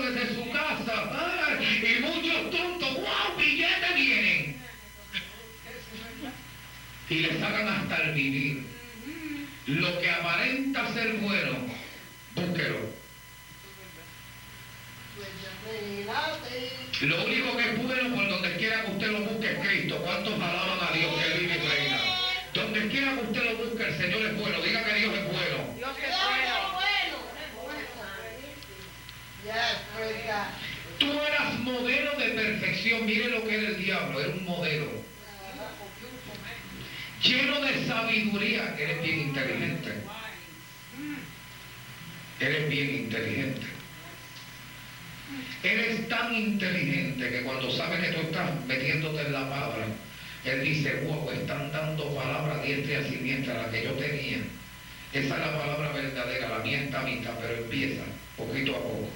Y 7.12 7.19
le 7.19 7.38
sacan 7.38 7.69
hasta 7.69 8.04
el 8.04 8.14
vivir. 8.14 8.64
Lo 9.66 10.00
que 10.00 10.11
aparenta 10.11 10.95
ser 10.95 11.12
bueno, 11.19 11.52
búsquelo. 12.35 12.78
Lo 17.02 17.25
único 17.26 17.57
que 17.59 17.69
es 17.69 17.83
bueno 17.83 18.16
por 18.16 18.28
donde 18.31 18.57
quiera 18.57 18.85
que 18.87 18.92
usted 18.92 19.09
lo 19.09 19.21
busque 19.26 19.52
es 19.52 19.59
Cristo. 19.59 19.99
¿Cuántos 20.02 20.33
alaban 20.40 20.78
a 20.88 20.92
Dios 20.97 21.12
que 21.21 21.38
vive 21.38 21.54
y 21.54 21.69
reina? 21.69 22.00
Donde 22.54 22.88
quiera 22.88 23.14
que 23.14 23.21
usted 23.25 23.45
lo 23.45 23.57
busque, 23.66 23.88
el 23.88 23.99
Señor 23.99 24.23
es 24.23 24.38
bueno. 24.38 24.62
Diga 24.62 24.83
que 24.83 24.95
Dios 24.95 25.14
es 25.14 25.25
bueno. 25.25 25.75
Dios 25.76 25.90
es 25.99 26.16
bueno. 26.25 26.73
Tú 30.99 31.12
eras 31.12 31.59
modelo 31.59 32.12
de 32.19 32.28
perfección. 32.28 33.04
Mire 33.04 33.28
lo 33.28 33.45
que 33.45 33.54
era 33.54 33.69
el 33.69 33.85
diablo. 33.85 34.19
Era 34.19 34.31
un 34.31 34.45
modelo. 34.47 35.12
Lleno 37.23 37.61
de 37.61 37.87
sabiduría. 37.87 38.75
Eres 38.79 39.02
bien 39.02 39.21
inteligente. 39.21 39.93
Eres 42.41 42.69
bien 42.69 42.95
inteligente. 42.97 43.67
Eres 45.62 46.09
tan 46.09 46.35
inteligente 46.35 47.31
que 47.31 47.43
cuando 47.43 47.71
sabe 47.71 48.00
que 48.00 48.12
tú 48.12 48.21
estás 48.23 48.50
metiéndote 48.67 49.23
en 49.23 49.33
la 49.33 49.49
palabra, 49.49 49.87
él 50.45 50.64
dice, 50.64 51.05
wow, 51.07 51.31
están 51.31 51.71
dando 51.71 52.12
palabra 52.14 52.62
diestra 52.62 53.00
y 53.00 53.11
siniestra, 53.11 53.62
la 53.62 53.71
que 53.71 53.85
yo 53.85 53.93
tenía. 53.93 54.38
Esa 55.12 55.35
es 55.35 55.41
la 55.41 55.59
palabra 55.59 55.93
verdadera, 55.93 56.49
la 56.49 56.59
mía 56.64 56.83
está 56.83 57.02
mitad, 57.02 57.38
pero 57.41 57.62
empieza 57.62 58.02
poquito 58.37 58.75
a 58.75 58.83
poco. 58.83 59.09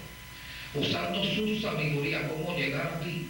Usando 0.75 1.25
su 1.25 1.59
sabiduría, 1.61 2.29
cómo 2.29 2.57
llegar 2.57 2.93
aquí. 2.99 3.29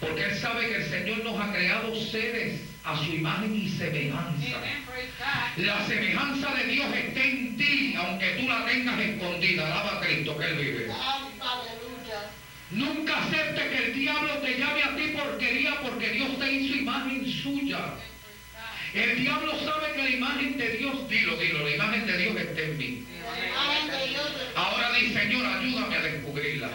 Porque 0.00 0.24
él 0.24 0.34
sabe 0.36 0.68
que 0.68 0.76
el 0.76 0.84
Señor 0.84 1.24
nos 1.24 1.40
ha 1.40 1.52
creado 1.52 1.94
seres 1.94 2.60
a 2.84 2.96
su 2.98 3.12
imagen 3.12 3.54
y 3.54 3.68
semejanza. 3.68 4.58
La 5.56 5.86
semejanza 5.86 6.54
de 6.54 6.64
Dios 6.64 6.86
está 6.94 7.24
en 7.24 7.56
ti, 7.56 7.94
aunque 7.96 8.26
tú 8.40 8.48
la 8.48 8.64
tengas 8.66 9.00
escondida. 9.00 9.66
Alaba 9.66 9.96
a 9.96 10.00
Cristo 10.00 10.36
que 10.36 10.44
Él 10.44 10.56
vive. 10.56 10.92
Nunca 12.70 13.22
acepte 13.22 13.68
que 13.68 13.84
el 13.84 13.94
diablo 13.94 14.34
te 14.38 14.58
llame 14.58 14.82
a 14.82 14.96
ti 14.96 15.14
porquería 15.16 15.80
porque 15.80 16.10
Dios 16.10 16.38
te 16.38 16.52
hizo 16.52 16.76
imagen 16.76 17.30
suya. 17.30 17.78
El 18.92 19.18
diablo 19.18 19.52
sabe 19.64 19.92
que 19.94 20.02
la 20.02 20.10
imagen 20.10 20.58
de 20.58 20.76
Dios, 20.76 21.08
dilo, 21.08 21.36
dilo, 21.36 21.64
la 21.64 21.74
imagen 21.74 22.06
de 22.06 22.18
Dios 22.18 22.36
está 22.36 22.60
en 22.60 22.78
mí. 22.78 23.04
Ahora 24.54 24.92
di, 24.92 25.12
Señor, 25.12 25.46
ayúdame 25.46 25.96
a 25.96 26.02
descubrirla. 26.02 26.68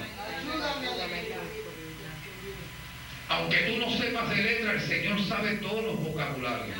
Aunque 3.30 3.58
tú 3.58 3.78
no 3.78 3.90
sepas 3.92 4.30
de 4.32 4.38
letra, 4.38 4.74
el 4.74 4.82
Señor 4.82 5.24
sabe 5.24 5.58
todos 5.58 5.84
los 5.84 6.00
vocabularios. 6.04 6.76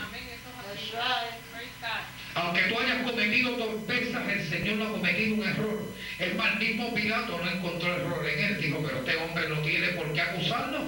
Aunque 2.34 2.62
tú 2.64 2.80
hayas 2.80 3.04
cometido 3.04 3.52
torpezas, 3.52 4.28
el 4.30 4.50
Señor 4.50 4.78
no 4.78 4.88
ha 4.88 4.92
cometido 4.92 5.36
un 5.36 5.48
error. 5.48 5.94
El 6.18 6.58
mismo 6.60 6.94
Pilato 6.94 7.38
no 7.38 7.52
encontró 7.52 7.96
error 7.96 8.28
en 8.28 8.46
él. 8.46 8.62
Dijo, 8.62 8.84
pero 8.84 8.98
este 8.98 9.16
hombre 9.18 9.48
no 9.50 9.60
tiene 9.62 9.90
por 9.90 10.12
qué 10.12 10.22
acusarlo. 10.22 10.86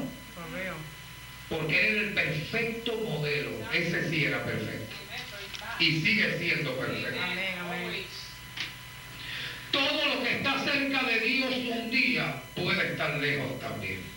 Porque 1.48 1.88
él 1.88 1.96
era 1.96 2.08
el 2.08 2.14
perfecto 2.14 2.98
modelo. 2.98 3.52
Ese 3.72 4.10
sí 4.10 4.26
era 4.26 4.44
perfecto. 4.44 4.96
Y 5.80 6.02
sigue 6.02 6.40
siendo 6.40 6.76
perfecto. 6.76 7.20
Amén, 7.24 7.56
amén. 7.60 8.06
Todo 9.72 10.16
lo 10.16 10.24
que 10.24 10.38
está 10.38 10.60
cerca 10.64 11.04
de 11.04 11.20
Dios 11.20 11.54
un 11.54 11.92
día 11.92 12.42
puede 12.56 12.92
estar 12.92 13.18
lejos 13.20 13.60
también. 13.60 14.11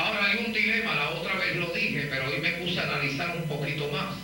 Ahora 0.00 0.28
hay 0.28 0.46
un 0.46 0.52
dilema, 0.54 0.94
la 0.94 1.10
otra 1.10 1.34
vez 1.34 1.56
lo 1.56 1.66
dije, 1.74 2.08
pero 2.08 2.30
hoy 2.30 2.40
me 2.40 2.52
puse 2.52 2.80
a 2.80 2.84
analizar 2.84 3.36
un 3.36 3.46
poquito 3.46 3.86
más. 3.88 4.16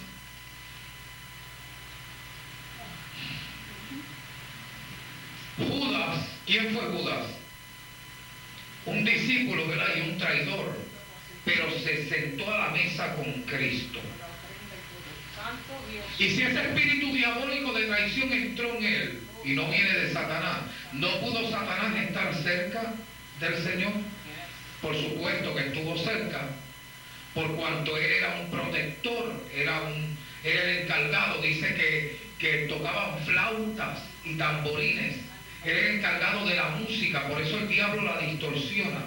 Judas, 5.59 6.19
¿quién 6.47 6.71
fue 6.73 6.81
Judas? 6.81 7.27
Un 8.87 9.05
discípulo, 9.05 9.69
¿verdad? 9.69 9.89
Y 9.97 10.01
un 10.01 10.19
traidor, 10.19 10.79
pero 11.45 11.71
se 11.79 12.09
sentó 12.09 12.51
a 12.51 12.59
la 12.59 12.71
mesa 12.71 13.15
con 13.15 13.31
Cristo. 13.43 14.01
Y 16.19 16.29
si 16.31 16.43
ese 16.43 16.61
espíritu 16.63 17.13
diabólico 17.13 17.75
de 17.75 17.85
traición 17.85 18.33
entró 18.33 18.77
en 18.77 18.85
él 18.85 19.21
y 19.45 19.53
no 19.53 19.69
viene 19.69 19.93
de 19.93 20.13
Satanás. 20.15 20.61
¿No 20.95 21.21
pudo 21.21 21.51
Satanás 21.51 21.95
estar 22.03 22.35
cerca 22.35 22.95
del 23.41 23.63
Señor? 23.63 23.93
Por 24.87 24.95
supuesto 24.95 25.53
que 25.53 25.67
estuvo 25.67 25.99
cerca, 25.99 26.43
por 27.35 27.57
cuanto 27.57 27.97
él 27.97 28.09
era 28.09 28.39
un 28.41 28.51
protector, 28.53 29.33
era, 29.53 29.81
un, 29.81 30.17
era 30.45 30.63
el 30.63 30.79
encargado, 30.83 31.43
dice 31.43 31.75
que, 31.75 32.17
que 32.39 32.69
tocaban 32.69 33.19
flautas 33.25 33.99
y 34.25 34.37
tamborines, 34.37 35.17
era 35.65 35.77
el 35.77 35.97
encargado 35.97 36.47
de 36.47 36.55
la 36.55 36.69
música, 36.69 37.27
por 37.27 37.43
eso 37.43 37.59
el 37.59 37.67
diablo 37.67 38.03
la 38.05 38.19
distorsiona. 38.19 39.01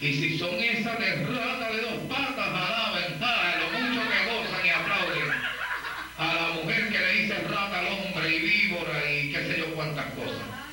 Y 0.00 0.14
si 0.14 0.38
son 0.38 0.54
esas 0.54 0.98
de 1.00 1.16
rata 1.26 1.72
de 1.72 1.80
dos 1.82 2.00
patas, 2.08 2.48
alaben, 2.48 3.20
lo 3.60 3.78
mucho 3.78 4.00
que 4.08 4.24
gozan 4.32 4.66
y 4.66 4.70
aplauden 4.70 5.32
a 6.16 6.34
la 6.34 6.48
mujer 6.54 6.88
que 6.88 6.98
le 6.98 7.12
dice 7.12 7.34
rata 7.42 7.80
al 7.80 7.86
hombre 7.88 8.34
y 8.34 8.38
víbora 8.38 9.12
y 9.12 9.32
qué 9.32 9.38
sé 9.48 9.58
yo 9.58 9.74
cuántas 9.74 10.06
cosas. 10.14 10.65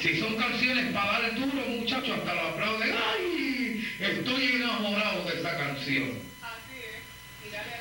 Si 0.00 0.18
son 0.18 0.34
canciones 0.36 0.92
para 0.94 1.20
dar 1.20 1.34
duro, 1.34 1.62
muchachos, 1.68 2.18
hasta 2.18 2.34
lo 2.34 2.40
aplauden. 2.40 2.94
¡Ay! 2.94 3.86
Estoy 3.98 4.46
enamorado 4.56 5.24
de 5.24 5.40
esa 5.40 5.56
canción. 5.58 6.18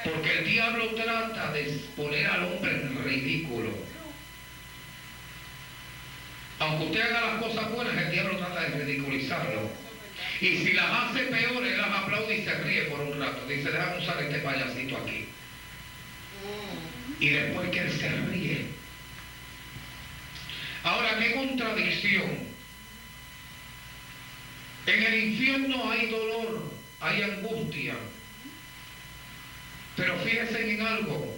Porque 0.04 0.40
el 0.40 0.46
diablo 0.46 0.88
trata 0.96 1.54
de 1.54 1.64
poner 1.96 2.28
al 2.28 2.44
hombre 2.44 2.72
en 2.72 3.04
ridículo. 3.06 3.70
Aunque 6.60 6.86
usted 6.88 7.02
haga 7.02 7.22
las 7.22 7.44
cosas 7.44 7.72
buenas, 7.72 7.96
el 7.96 8.12
diablo 8.12 8.38
trata 8.38 8.62
de 8.64 8.84
ridiculizarlo. 8.84 9.72
Y 10.42 10.58
si 10.58 10.74
las 10.74 10.92
hace 10.92 11.24
peores, 11.24 11.72
él 11.72 11.78
las 11.78 12.04
aplaude 12.04 12.38
y 12.38 12.44
se 12.44 12.54
ríe 12.56 12.82
por 12.84 13.00
un 13.00 13.18
rato. 13.18 13.48
Dice, 13.48 13.72
déjame 13.72 13.98
usar 14.00 14.22
este 14.22 14.40
payasito 14.40 14.98
aquí. 14.98 15.26
Y 17.22 17.30
después 17.30 17.70
que 17.70 17.80
él 17.80 17.92
se 17.92 18.10
ríe. 18.10 18.79
Ahora, 20.84 21.18
qué 21.20 21.34
contradicción. 21.34 22.50
En 24.86 25.04
el 25.04 25.24
infierno 25.26 25.92
hay 25.92 26.08
dolor, 26.10 26.72
hay 27.02 27.22
angustia. 27.22 27.96
Pero 29.96 30.18
fíjense 30.20 30.74
en 30.74 30.82
algo. 30.82 31.38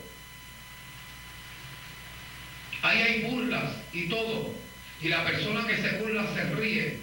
Ahí 2.83 3.01
hay 3.01 3.21
burlas 3.23 3.73
y 3.93 4.07
todo. 4.07 4.53
Y 5.01 5.07
la 5.09 5.25
persona 5.25 5.65
que 5.67 5.77
se 5.77 5.97
burla 5.97 6.25
se 6.33 6.43
ríe. 6.55 6.99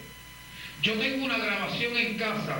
Yo 0.82 0.94
tengo 0.94 1.24
una 1.24 1.38
grabación 1.38 1.96
en 1.96 2.16
casa 2.16 2.56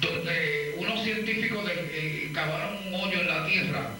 donde 0.00 0.74
unos 0.76 1.02
científicos 1.02 1.66
de- 1.66 2.26
eh, 2.26 2.30
cavaron 2.32 2.86
un 2.86 2.94
hoyo 2.94 3.20
en 3.20 3.26
la 3.26 3.46
tierra 3.46 3.90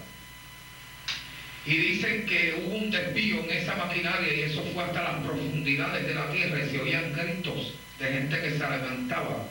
y 1.65 1.75
dicen 1.75 2.25
que 2.25 2.55
hubo 2.55 2.77
un 2.77 2.91
desvío 2.91 3.43
en 3.43 3.51
esa 3.51 3.75
maquinaria 3.75 4.33
y 4.33 4.41
eso 4.41 4.63
fue 4.73 4.83
hasta 4.83 5.03
las 5.03 5.25
profundidades 5.25 6.07
de 6.07 6.15
la 6.15 6.31
tierra 6.31 6.63
y 6.63 6.69
se 6.69 6.79
oían 6.79 7.13
gritos 7.13 7.73
de 7.99 8.13
gente 8.13 8.41
que 8.41 8.51
se 8.51 8.59
levantaba, 8.59 9.45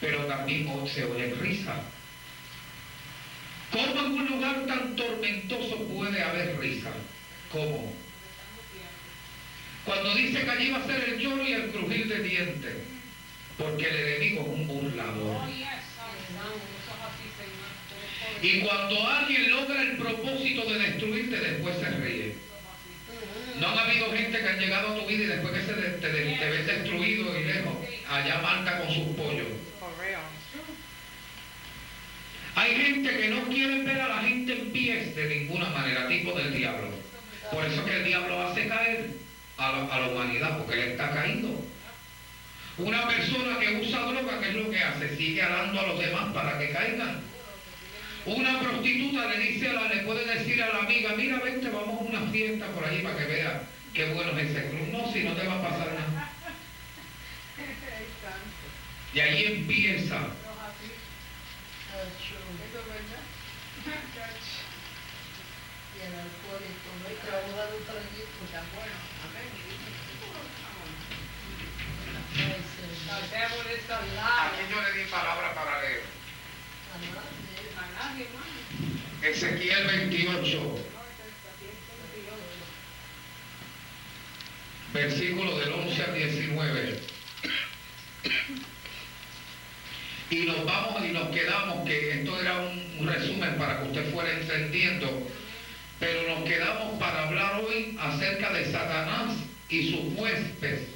pero 0.00 0.26
también 0.26 0.68
se 0.86 1.04
oye 1.04 1.34
risa. 1.40 1.74
¿Cómo 3.72 4.06
en 4.06 4.12
un 4.12 4.26
lugar 4.28 4.66
tan 4.66 4.94
tormentoso 4.94 5.78
puede 5.88 6.22
haber 6.22 6.58
risa? 6.60 6.92
¿Cómo? 7.50 7.92
Cuando 9.84 10.14
dice 10.14 10.44
que 10.44 10.50
allí 10.50 10.70
va 10.70 10.78
a 10.78 10.86
ser 10.86 11.08
el 11.08 11.18
lloro 11.18 11.42
y 11.42 11.52
el 11.52 11.70
crujir 11.70 12.08
de 12.08 12.22
dientes, 12.22 12.76
porque 13.58 13.88
el 13.88 13.96
enemigo 13.96 14.42
es 14.42 14.48
un 14.48 14.66
burlador. 14.66 15.48
Y 18.42 18.60
cuando 18.60 19.08
alguien 19.08 19.50
logra 19.50 19.82
el 19.82 19.96
propósito 19.96 20.64
de 20.66 20.78
destruirte, 20.78 21.36
después 21.36 21.76
se 21.78 21.90
ríe. 21.90 22.34
No 23.58 23.68
han 23.68 23.78
habido 23.78 24.12
gente 24.12 24.38
que 24.38 24.48
han 24.48 24.58
llegado 24.58 24.88
a 24.88 25.00
tu 25.00 25.06
vida 25.06 25.24
y 25.24 25.26
después 25.26 25.54
que 25.54 25.62
se 25.62 25.72
te, 25.72 25.98
te 25.98 26.50
ves 26.50 26.66
destruido 26.66 27.38
y 27.38 27.44
lejos, 27.44 27.74
allá 28.10 28.40
Marta 28.42 28.80
con 28.80 28.92
sus 28.92 29.16
pollos. 29.16 29.46
Hay 32.56 32.76
gente 32.76 33.16
que 33.16 33.28
no 33.28 33.48
quiere 33.48 33.82
ver 33.82 34.00
a 34.00 34.08
la 34.08 34.22
gente 34.22 34.52
en 34.52 34.72
pies 34.72 35.16
de 35.16 35.26
ninguna 35.26 35.70
manera, 35.70 36.08
tipo 36.08 36.32
del 36.32 36.54
diablo. 36.54 36.88
Por 37.50 37.64
eso 37.64 37.84
que 37.84 37.96
el 37.96 38.04
diablo 38.04 38.46
hace 38.46 38.68
caer 38.68 39.10
a 39.56 39.72
la, 39.72 39.84
a 39.86 40.00
la 40.00 40.08
humanidad, 40.08 40.58
porque 40.58 40.74
él 40.74 40.90
está 40.90 41.10
caído. 41.10 41.48
Una 42.76 43.06
persona 43.06 43.58
que 43.60 43.80
usa 43.80 44.00
droga, 44.00 44.40
¿qué 44.40 44.48
es 44.48 44.54
lo 44.56 44.70
que 44.70 44.82
hace? 44.82 45.16
Sigue 45.16 45.40
alando 45.40 45.80
a 45.80 45.86
los 45.86 45.98
demás 45.98 46.32
para 46.34 46.58
que 46.58 46.70
caigan. 46.70 47.20
Una 48.26 48.58
prostituta 48.58 49.26
le 49.26 49.38
dice 49.38 49.70
a 49.70 49.74
la, 49.74 49.88
le 49.88 50.02
puede 50.02 50.24
decir 50.24 50.60
a 50.60 50.70
la 50.70 50.78
amiga, 50.80 51.14
mira, 51.16 51.38
vente, 51.38 51.68
vamos 51.68 52.00
a 52.00 52.04
una 52.04 52.32
fiesta 52.32 52.66
por 52.68 52.84
ahí 52.84 53.00
para 53.02 53.16
que 53.16 53.24
vea 53.26 53.62
qué 53.92 54.12
bueno 54.12 54.36
es 54.38 54.50
ese 54.50 54.70
club. 54.70 54.88
No, 54.90 55.12
si 55.12 55.22
no 55.22 55.34
te 55.34 55.46
va 55.46 55.54
a 55.54 55.62
pasar 55.62 55.92
nada. 55.92 56.32
Y 59.14 59.20
ahí 59.20 59.44
empieza. 59.44 60.18
Y 65.94 66.00
el 66.02 66.10
alcohólico, 66.10 66.90
no 66.98 67.06
hay 67.06 67.14
trabajo 67.22 67.70
de 67.70 67.78
un 67.78 67.84
traguito 67.84 68.42
tan 68.50 68.66
bueno. 68.74 69.13
Señor. 73.80 74.24
Aquí 74.24 74.62
yo 74.70 74.80
le 74.80 74.92
di 74.98 75.10
palabra 75.10 75.54
para 75.54 75.82
leer. 75.82 76.02
Ezequiel 79.22 79.86
28, 79.86 80.78
versículo 84.92 85.58
del 85.58 85.72
11 85.72 86.02
al 86.04 86.14
19. 86.14 87.00
Y 90.30 90.36
nos 90.46 90.64
vamos 90.64 91.04
y 91.04 91.12
nos 91.12 91.28
quedamos, 91.30 91.86
que 91.86 92.20
esto 92.20 92.40
era 92.40 92.60
un 92.60 93.06
resumen 93.06 93.56
para 93.56 93.80
que 93.80 93.88
usted 93.88 94.12
fuera 94.12 94.32
entendiendo, 94.32 95.28
pero 96.00 96.28
nos 96.28 96.48
quedamos 96.48 96.98
para 96.98 97.28
hablar 97.28 97.62
hoy 97.62 97.96
acerca 98.00 98.52
de 98.52 98.70
Satanás 98.70 99.36
y 99.68 99.90
sus 99.90 100.18
huéspedes, 100.18 100.88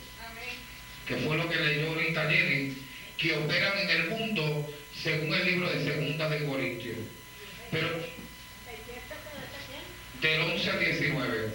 que 1.08 1.16
fue 1.16 1.36
lo 1.38 1.48
que 1.48 1.56
leyó 1.56 1.88
ahorita 1.88 2.30
Jenny, 2.30 2.76
que 3.16 3.34
operan 3.34 3.78
en 3.78 3.90
el 3.90 4.10
mundo 4.10 4.70
según 5.02 5.32
el 5.32 5.46
libro 5.46 5.70
de 5.70 5.84
Segunda 5.84 6.28
de 6.28 6.44
Corintios. 6.44 6.98
Pero 7.70 7.88
del 10.20 10.40
11 10.40 10.70
al 10.70 10.80
19. 10.80 11.48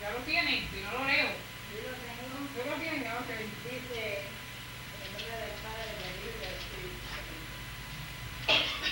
Ya 0.00 0.10
lo 0.10 0.18
tienen, 0.18 0.68
si 0.70 0.80
no 0.82 0.92
lo 0.92 1.04
leo. 1.06 1.28
Yo 2.54 2.70
lo 2.70 2.76
tienen, 2.76 3.02
ya 3.02 3.14
lo 3.14 3.20
sé. 3.26 3.38
Dice, 3.64 4.20
en 4.20 5.02
el 5.02 5.12
nombre 5.16 5.32
del 5.32 5.56
Padre, 5.64 5.90
del 5.96 6.14
Hijo 6.20 6.28
y 6.28 6.44
del 6.44 6.54
Espíritu 6.60 7.00
Santo. 7.08 7.34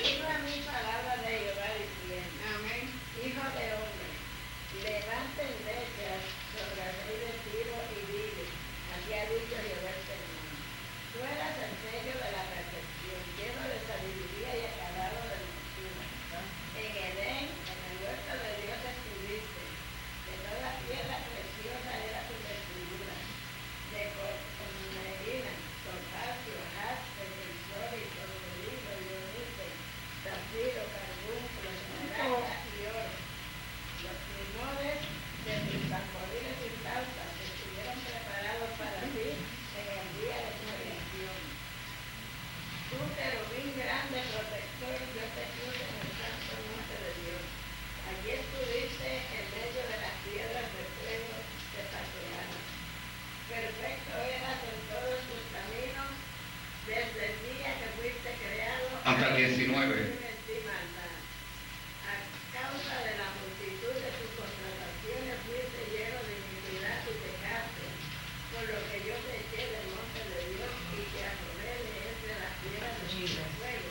Vino 0.00 0.26
a 0.26 0.38
mí 0.38 0.54
palabra 0.64 1.12
de 1.22 1.30
Jehová 1.38 1.68
diciendo, 1.76 2.40
Amén. 2.56 2.88
Hijo 3.20 3.44
de 3.52 3.66
hombre, 3.76 4.10
levanta 4.80 5.42
endechas 5.44 6.24
sobre 6.56 6.80
el 6.80 6.94
rey 7.04 7.18
de 7.20 7.32
Tiro 7.44 7.76
y 7.92 8.00
dile, 8.08 8.46
así 8.96 9.12
ha 9.12 9.28
dicho 9.28 9.60
Jehová 9.60 9.92
el 9.92 10.02
Señor. 10.08 10.40
Tú 11.10 11.18
eras 11.26 11.58
el 11.58 11.74
sello 11.84 12.14
de 12.16 12.30
la 12.32 12.44
perfección, 12.48 13.20
lleno 13.34 13.60
de 13.66 13.78
sabiduría 13.82 14.50
y 14.56 14.62
acabado 14.70 15.20
de 15.26 15.36
hermosura. 15.36 16.06
En 16.78 16.92
Edén, 16.96 17.50
en 17.50 17.78
el 17.82 17.96
huerto 17.98 18.32
de 18.40 18.52
Dios 18.62 18.78
estuviste, 18.78 19.62
de 19.68 20.34
toda 20.48 20.70
piedra 20.86 21.16
preciosa 21.28 21.90
era 22.00 22.20
tu 22.30 22.36
vestidura, 22.40 23.16
de 23.90 24.02
cornalina, 24.16 25.52
topacio, 25.82 26.56
jaspe, 26.78 27.24
crisol 27.26 27.90
y 27.90 28.06
cornalino, 28.16 28.90
dionice, 29.02 29.66
zafiro, 30.22 30.82
carbunclo, 30.94 31.68
esmeralda 31.74 32.54
y 32.70 32.80
oro. 32.86 33.28
Los 34.00 34.16
primores 34.30 34.96
de 35.44 35.54
tus 35.68 35.82
tamboriles 35.92 36.56
y 36.64 36.70
flautas 36.80 37.32
estuvieron 37.36 37.98
preparados 38.00 38.70
para 38.80 39.04
ti 39.12 39.36
en 39.36 39.86
el 39.92 40.08
día 40.16 40.38
de 40.40 40.52
tu 40.56 40.66
elección. 40.72 41.36
Tú, 42.88 42.96
querubín 43.12 43.76
grande, 43.76 44.24
protector, 44.32 44.96
yo 44.98 45.24
te 45.36 45.44
puse 45.52 45.84
en 45.84 45.96
el 46.00 46.12
santo 46.16 46.52
monte 46.64 46.96
de 46.96 47.12
Dios. 47.20 47.44
Allí 48.08 48.30
estuviste 48.40 49.08
en 49.20 49.46
medio 49.52 49.82
de 49.84 49.96
las 50.00 50.16
piedras 50.24 50.66
de 50.72 50.82
fuego 50.96 51.34
que 51.76 51.82
paseaban. 51.92 52.62
Perfecto 53.52 54.12
eras 54.16 54.60
en 54.64 54.80
todos 54.88 55.18
tus 55.28 55.44
caminos, 55.52 56.10
desde 56.88 57.20
el 57.20 57.36
día 57.48 57.68
que 57.80 57.88
fuiste 58.00 58.28
creado. 58.32 59.00
Hasta 59.11 59.27
el 59.31 59.37
19. 59.42 59.66
en 59.66 60.38
ti 60.46 60.57
maldad. 60.62 61.14
A 62.07 62.14
causa 62.55 62.94
de 63.03 63.18
la 63.18 63.27
multitud 63.42 63.90
de 63.90 64.11
tus 64.14 64.31
contrataciones 64.38 65.35
fuiste 65.51 65.83
lleno 65.90 66.23
de 66.31 66.38
iniquidad 66.38 67.03
y 67.11 67.14
pecaste, 67.18 67.87
por 68.55 68.70
lo 68.70 68.79
que 68.87 68.99
yo 69.03 69.18
te 69.27 69.35
eché 69.35 69.66
del 69.66 69.90
monte 69.99 70.23
de 70.31 70.40
Dios 70.55 70.75
y 70.94 71.03
te 71.11 71.20
arrojé 71.27 71.73
de 71.90 71.94
entre 72.07 72.38
las 72.38 72.55
piedras 72.62 72.94
de 73.03 73.46
fuego. 73.59 73.90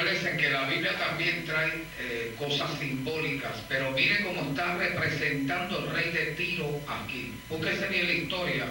Acuérdense 0.00 0.34
que 0.38 0.48
la 0.48 0.64
Biblia 0.64 0.96
también 0.96 1.44
trae 1.44 1.84
eh, 2.00 2.34
cosas 2.38 2.70
simbólicas, 2.78 3.52
pero 3.68 3.90
mire 3.90 4.24
cómo 4.24 4.40
está 4.48 4.78
representando 4.78 5.78
el 5.78 5.90
rey 5.90 6.10
de 6.10 6.24
Tiro 6.36 6.80
aquí. 6.88 7.34
Búsquese 7.50 7.86
bien 7.88 8.06
la 8.06 8.12
historia 8.14 8.64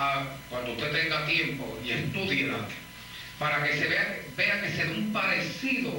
ah, 0.00 0.26
cuando 0.50 0.72
usted 0.72 0.90
tenga 0.90 1.24
tiempo 1.26 1.78
y 1.84 1.92
estudiela, 1.92 2.58
para 3.38 3.62
que 3.62 3.78
se 3.78 3.86
vea, 3.86 4.18
vea 4.36 4.62
que 4.62 4.70
se 4.70 4.84
ve 4.86 4.94
un 4.96 5.12
parecido 5.12 5.92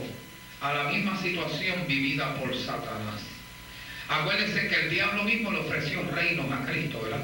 a 0.59 0.73
la 0.73 0.83
misma 0.91 1.21
situación 1.21 1.87
vivida 1.87 2.35
por 2.35 2.53
Satanás. 2.53 3.21
Acuérdense 4.09 4.67
que 4.67 4.75
el 4.75 4.89
diablo 4.89 5.23
mismo 5.23 5.51
le 5.53 5.59
ofreció 5.59 6.03
reinos 6.11 6.51
a 6.51 6.65
Cristo, 6.65 6.99
¿verdad? 7.01 7.23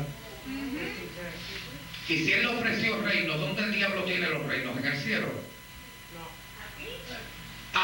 Y 2.08 2.18
si 2.18 2.32
él 2.32 2.44
le 2.44 2.48
ofreció 2.48 3.02
reinos, 3.02 3.42
¿dónde 3.42 3.64
el 3.64 3.74
diablo 3.74 4.06
tiene 4.06 4.30
los 4.30 4.48
reinos? 4.48 4.78
¿En 4.78 4.86
el 4.86 4.98
cielo? 4.98 5.52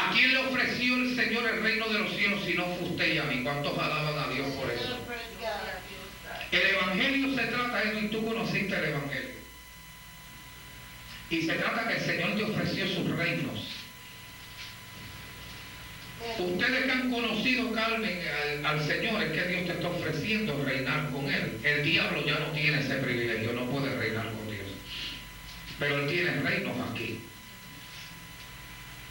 ¿A 0.08 0.10
quién 0.10 0.32
le 0.32 0.38
ofreció 0.38 0.96
el 0.96 1.14
Señor 1.14 1.46
el 1.46 1.62
reino 1.62 1.86
de 1.90 1.98
los 1.98 2.16
cielos 2.16 2.42
si 2.46 2.54
no 2.54 2.64
fue 2.64 2.88
usted 2.88 3.14
y 3.14 3.18
a 3.18 3.24
mí? 3.24 3.42
¿Cuántos 3.42 3.78
alaban 3.78 4.18
a 4.18 4.32
Dios 4.32 4.46
por 4.54 4.70
eso? 4.70 4.98
El 6.50 6.66
Evangelio 6.76 7.36
se 7.36 7.46
trata 7.48 7.84
de 7.84 8.00
y 8.00 8.08
tú 8.08 8.24
conociste 8.24 8.74
el 8.74 8.84
Evangelio. 8.86 9.34
Y 11.28 11.42
se 11.42 11.52
trata 11.56 11.88
que 11.88 11.94
el 11.96 12.00
Señor 12.00 12.36
te 12.36 12.44
ofreció 12.44 12.86
sus 12.86 13.10
reinos. 13.10 13.68
Ustedes 16.38 16.84
que 16.84 16.90
han 16.90 17.10
conocido, 17.10 17.72
Carmen, 17.72 18.18
al, 18.64 18.66
al, 18.66 18.86
Señor, 18.86 19.22
es 19.22 19.32
que 19.32 19.46
Dios 19.46 19.66
te 19.66 19.72
está 19.72 19.88
ofreciendo 19.88 20.64
reinar 20.64 21.10
con 21.10 21.30
Él. 21.30 21.58
El 21.62 21.84
diablo 21.84 22.24
ya 22.24 22.38
no 22.38 22.46
tiene 22.52 22.80
ese 22.80 22.94
privilegio, 22.94 23.52
no 23.52 23.66
puede 23.66 23.94
reinar 23.94 24.24
con 24.24 24.46
Dios. 24.46 24.68
Pero 25.78 25.98
Él 25.98 26.08
tiene 26.08 26.40
reinos 26.40 26.90
aquí. 26.90 27.20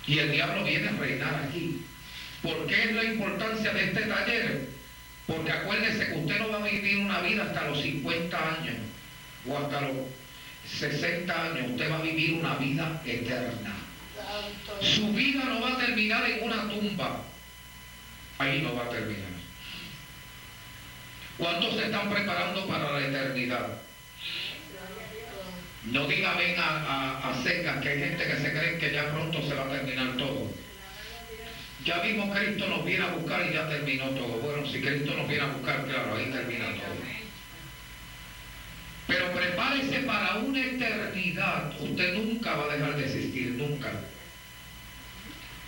Y 0.08 0.20
el 0.20 0.32
diablo 0.32 0.64
viene 0.64 0.88
a 0.88 0.94
reinar 0.94 1.36
aquí. 1.48 1.82
¿Por 2.42 2.66
qué 2.66 2.84
es 2.84 2.92
la 2.94 3.04
importancia 3.04 3.74
de 3.74 3.84
este 3.84 4.02
taller? 4.04 4.70
Porque 5.28 5.52
acuérdese 5.52 6.08
que 6.08 6.20
usted 6.20 6.40
no 6.40 6.50
va 6.50 6.60
a 6.60 6.70
vivir 6.70 7.00
una 7.00 7.20
vida 7.20 7.44
hasta 7.44 7.68
los 7.68 7.82
50 7.82 8.38
años 8.38 8.76
o 9.46 9.58
hasta 9.58 9.82
los 9.82 9.98
60 10.80 11.44
años. 11.44 11.72
Usted 11.72 11.92
va 11.92 11.98
a 11.98 12.02
vivir 12.02 12.36
una 12.36 12.56
vida 12.56 13.02
eterna. 13.06 13.76
Su 14.82 15.12
vida 15.12 15.44
no 15.44 15.62
va 15.62 15.74
a 15.74 15.78
terminar 15.78 16.30
en 16.30 16.44
una 16.44 16.70
tumba. 16.70 17.22
Ahí 18.38 18.62
no 18.62 18.76
va 18.76 18.86
a 18.86 18.90
terminar. 18.90 19.38
¿Cuántos 21.38 21.76
se 21.76 21.86
están 21.86 22.10
preparando 22.10 22.66
para 22.66 22.94
la 22.94 23.08
eternidad? 23.08 23.87
No 25.92 26.06
diga 26.06 26.36
ven 26.36 26.56
a, 26.60 27.30
a, 27.30 27.44
secas, 27.44 27.82
que 27.82 27.90
hay 27.90 28.00
gente 28.00 28.26
que 28.26 28.36
se 28.36 28.52
cree 28.52 28.78
que 28.78 28.92
ya 28.92 29.10
pronto 29.12 29.42
se 29.42 29.54
va 29.54 29.66
a 29.66 29.70
terminar 29.70 30.18
todo. 30.18 30.52
Ya 31.86 32.04
mismo 32.04 32.30
Cristo 32.34 32.68
nos 32.68 32.84
viene 32.84 33.06
a 33.06 33.14
buscar 33.14 33.48
y 33.50 33.54
ya 33.54 33.70
terminó 33.70 34.06
todo. 34.10 34.40
Bueno, 34.40 34.68
si 34.68 34.82
Cristo 34.82 35.14
nos 35.16 35.28
viene 35.30 35.44
a 35.44 35.54
buscar, 35.54 35.86
claro, 35.86 36.16
ahí 36.16 36.26
termina 36.26 36.66
todo. 36.74 36.98
Pero 39.08 39.32
prepárese 39.32 40.00
para 40.00 40.36
una 40.36 40.60
eternidad. 40.60 41.72
Usted 41.80 42.14
nunca 42.16 42.56
va 42.56 42.66
a 42.66 42.76
dejar 42.76 42.98
de 42.98 43.06
existir, 43.06 43.52
nunca. 43.52 43.90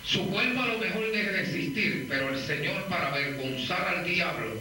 Su 0.04 0.28
cuerpo 0.28 0.60
a 0.60 0.66
lo 0.66 0.78
mejor 0.78 1.10
deje 1.12 1.30
de 1.30 1.40
existir, 1.42 2.06
pero 2.08 2.28
el 2.28 2.38
Señor 2.38 2.84
para 2.88 3.08
avergonzar 3.08 3.88
al 3.88 4.04
diablo 4.04 4.60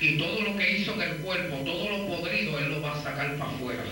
y 0.00 0.18
todo 0.18 0.42
lo 0.42 0.56
que 0.58 0.78
hizo 0.78 0.92
en 0.94 1.02
el 1.02 1.16
cuerpo, 1.18 1.56
todo 1.64 1.88
lo 1.88 2.06
podrido, 2.08 2.58
Él 2.58 2.74
lo 2.74 2.82
va 2.82 2.92
a 2.92 3.02
sacar 3.02 3.36
para 3.36 3.50
afuera. 3.50 3.84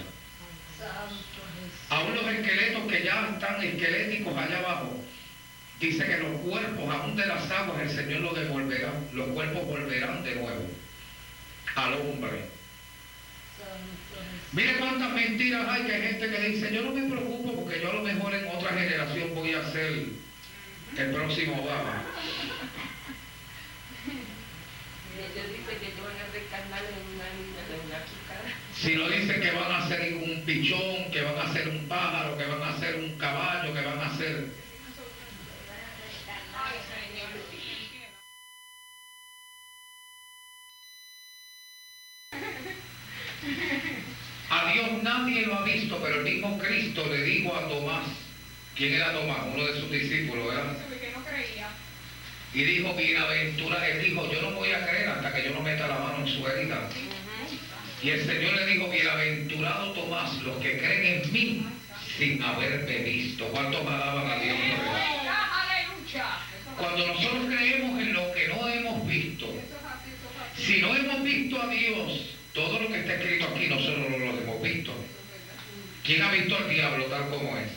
Aún 1.90 2.14
los 2.14 2.26
esqueletos 2.26 2.90
que 2.90 3.04
ya 3.04 3.28
están 3.32 3.62
esqueléticos 3.62 4.36
allá 4.36 4.58
abajo, 4.58 5.00
dice 5.80 6.04
que 6.04 6.18
los 6.18 6.40
cuerpos, 6.40 6.94
aún 6.94 7.16
de 7.16 7.26
las 7.26 7.50
aguas, 7.50 7.82
el 7.82 7.90
Señor 7.90 8.20
los 8.20 8.34
devolverá. 8.34 8.92
Los 9.12 9.28
cuerpos 9.28 9.66
volverán 9.66 10.24
de 10.24 10.34
nuevo 10.36 10.66
al 11.74 11.94
hombre. 11.94 12.48
Mire 14.52 14.76
cuántas 14.78 15.12
mentiras 15.12 15.66
hay 15.68 15.82
que 15.84 15.94
hay 15.94 16.02
gente 16.02 16.30
que 16.30 16.40
dice, 16.48 16.72
yo 16.72 16.82
no 16.82 16.92
me 16.92 17.08
preocupo 17.08 17.56
porque 17.56 17.80
yo 17.80 17.90
a 17.90 17.94
lo 17.94 18.02
mejor 18.02 18.34
en 18.34 18.48
otra 18.48 18.70
generación 18.72 19.34
voy 19.34 19.52
a 19.54 19.72
ser 19.72 19.92
el 20.96 21.10
próximo 21.12 21.62
Obama. 21.62 22.04
Si 28.80 28.94
no 28.96 29.08
dicen 29.08 29.40
que 29.40 29.50
van 29.52 29.72
a 29.72 29.88
ser 29.88 30.14
un 30.14 30.42
pichón, 30.44 31.10
que 31.10 31.22
van 31.22 31.38
a 31.38 31.52
ser 31.52 31.68
un 31.68 31.86
pájaro, 31.86 32.36
que 32.36 32.44
van 32.44 32.62
a 32.62 32.78
ser 32.78 32.96
un 32.96 33.16
caballo, 33.16 33.72
que 33.72 33.80
van 33.80 34.00
a 34.00 34.16
ser... 34.16 34.64
A 44.50 44.72
Dios 44.72 45.02
nadie 45.02 45.46
lo 45.46 45.54
ha 45.54 45.64
visto, 45.64 45.98
pero 46.02 46.16
el 46.16 46.24
mismo 46.24 46.58
Cristo 46.58 47.06
le 47.06 47.22
dijo 47.22 47.54
a 47.54 47.68
Tomás, 47.68 48.06
¿quién 48.76 48.94
era 48.94 49.12
Tomás? 49.12 49.38
Uno 49.52 49.66
de 49.66 49.80
sus 49.80 49.90
discípulos, 49.90 50.46
¿verdad? 50.46 50.76
Y 52.52 52.62
dijo, 52.62 52.94
bienaventura, 52.94 53.88
él 53.88 54.02
dijo, 54.02 54.30
yo 54.30 54.42
no 54.42 54.52
voy 54.52 54.70
a 54.70 54.86
creer 54.86 55.08
hasta 55.08 55.34
que 55.34 55.44
yo 55.44 55.54
no 55.54 55.60
meta 55.60 55.88
la 55.88 55.98
mano 55.98 56.18
en 56.24 56.28
su 56.28 56.46
herida. 56.46 56.88
Y 58.04 58.10
el 58.10 58.26
Señor 58.26 58.52
le 58.52 58.66
dijo, 58.66 58.90
bienaventurado 58.90 59.92
Tomás, 59.92 60.34
los 60.42 60.58
que 60.58 60.76
creen 60.76 61.22
en 61.22 61.32
mí 61.32 61.66
sin 62.18 62.42
haberme 62.42 62.98
visto. 62.98 63.46
¿Cuántos 63.46 63.80
alaban 63.80 64.30
a 64.30 64.38
Dios 64.40 64.58
por? 64.76 64.84
Cuando 66.76 67.06
nosotros 67.06 67.46
creemos 67.46 67.98
en 67.98 68.12
lo 68.12 68.30
que 68.34 68.48
no 68.48 68.68
hemos 68.68 69.06
visto, 69.06 69.50
si 70.54 70.82
no 70.82 70.94
hemos 70.94 71.22
visto 71.22 71.62
a 71.62 71.68
Dios, 71.68 72.36
todo 72.52 72.78
lo 72.78 72.88
que 72.88 73.00
está 73.00 73.14
escrito 73.14 73.46
aquí 73.46 73.68
nosotros 73.68 74.10
no 74.10 74.18
lo 74.18 74.38
hemos 74.38 74.62
visto. 74.62 74.92
¿Quién 76.04 76.20
ha 76.20 76.30
visto 76.30 76.58
al 76.58 76.68
diablo 76.68 77.06
tal 77.06 77.30
como 77.30 77.56
es? 77.56 77.70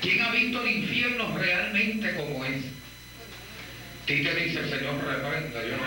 ¿Quién 0.00 0.22
ha 0.22 0.30
visto 0.30 0.62
el 0.62 0.70
infierno 0.78 1.36
realmente 1.36 2.14
como 2.14 2.42
es? 2.46 2.64
¿Quién 4.06 4.24
te 4.24 4.34
dice 4.34 4.60
el 4.60 4.70
Señor 4.70 5.04
reprenda? 5.04 5.62
Yo 5.62 5.76
no. 5.76 5.82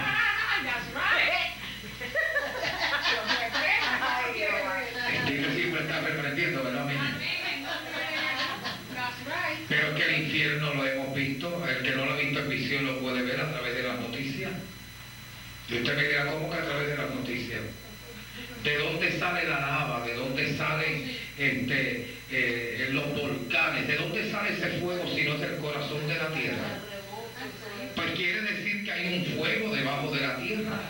¿De 18.65 18.79
dónde 18.79 19.11
sale 19.19 19.47
la 19.47 19.59
lava? 19.59 20.03
¿De 20.07 20.15
dónde 20.15 20.57
salen 20.57 21.15
este, 21.37 22.07
eh, 22.31 22.87
los 22.89 23.13
volcanes? 23.13 23.87
¿De 23.87 23.95
dónde 23.95 24.31
sale 24.31 24.53
ese 24.53 24.79
fuego 24.79 25.03
si 25.15 25.21
no 25.21 25.35
es 25.35 25.41
el 25.43 25.57
corazón 25.57 26.07
de 26.07 26.15
la 26.15 26.33
tierra? 26.33 26.79
Pues 27.95 28.11
quiere 28.15 28.41
decir 28.41 28.83
que 28.83 28.91
hay 28.91 29.19
un 29.19 29.37
fuego 29.37 29.75
debajo 29.75 30.11
de 30.15 30.21
la 30.21 30.37
tierra. 30.37 30.81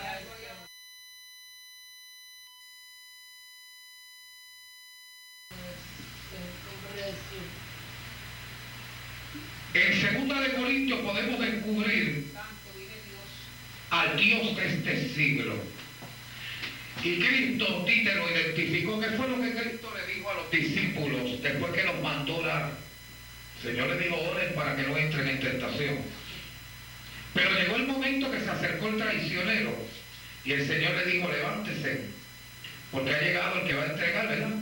En 9.74 10.00
segunda 10.00 10.40
de 10.40 10.54
Corintios 10.54 11.00
podemos 11.00 11.38
descubrir 11.38 12.26
al 13.90 14.16
Dios 14.16 14.56
de 14.56 14.66
este 14.66 15.08
siglo. 15.10 15.75
Y 17.06 17.20
Cristo, 17.20 17.84
Tite 17.86 18.16
lo 18.16 18.28
identificó, 18.28 18.98
que 18.98 19.10
fue 19.10 19.28
lo 19.28 19.40
que 19.40 19.52
Cristo 19.52 19.92
le 19.94 20.12
dijo 20.12 20.28
a 20.28 20.34
los 20.34 20.50
discípulos 20.50 21.40
después 21.40 21.72
que 21.72 21.84
los 21.84 22.02
mandó 22.02 22.38
orar. 22.38 22.72
El 23.62 23.70
Señor 23.70 23.90
le 23.90 23.98
dijo, 24.02 24.16
oren 24.16 24.52
para 24.56 24.74
que 24.74 24.82
no 24.82 24.96
entren 24.96 25.28
en 25.28 25.38
tentación. 25.38 25.98
Pero 27.32 27.52
llegó 27.52 27.76
el 27.76 27.86
momento 27.86 28.28
que 28.32 28.40
se 28.40 28.50
acercó 28.50 28.88
el 28.88 28.96
traicionero 28.96 29.72
y 30.44 30.52
el 30.52 30.66
Señor 30.66 30.96
le 30.96 31.12
dijo, 31.12 31.30
levántese, 31.30 32.06
porque 32.90 33.14
ha 33.14 33.20
llegado 33.20 33.60
el 33.60 33.68
que 33.68 33.74
va 33.74 33.82
a 33.84 33.86
entregar, 33.86 34.26
¿verdad? 34.26 34.56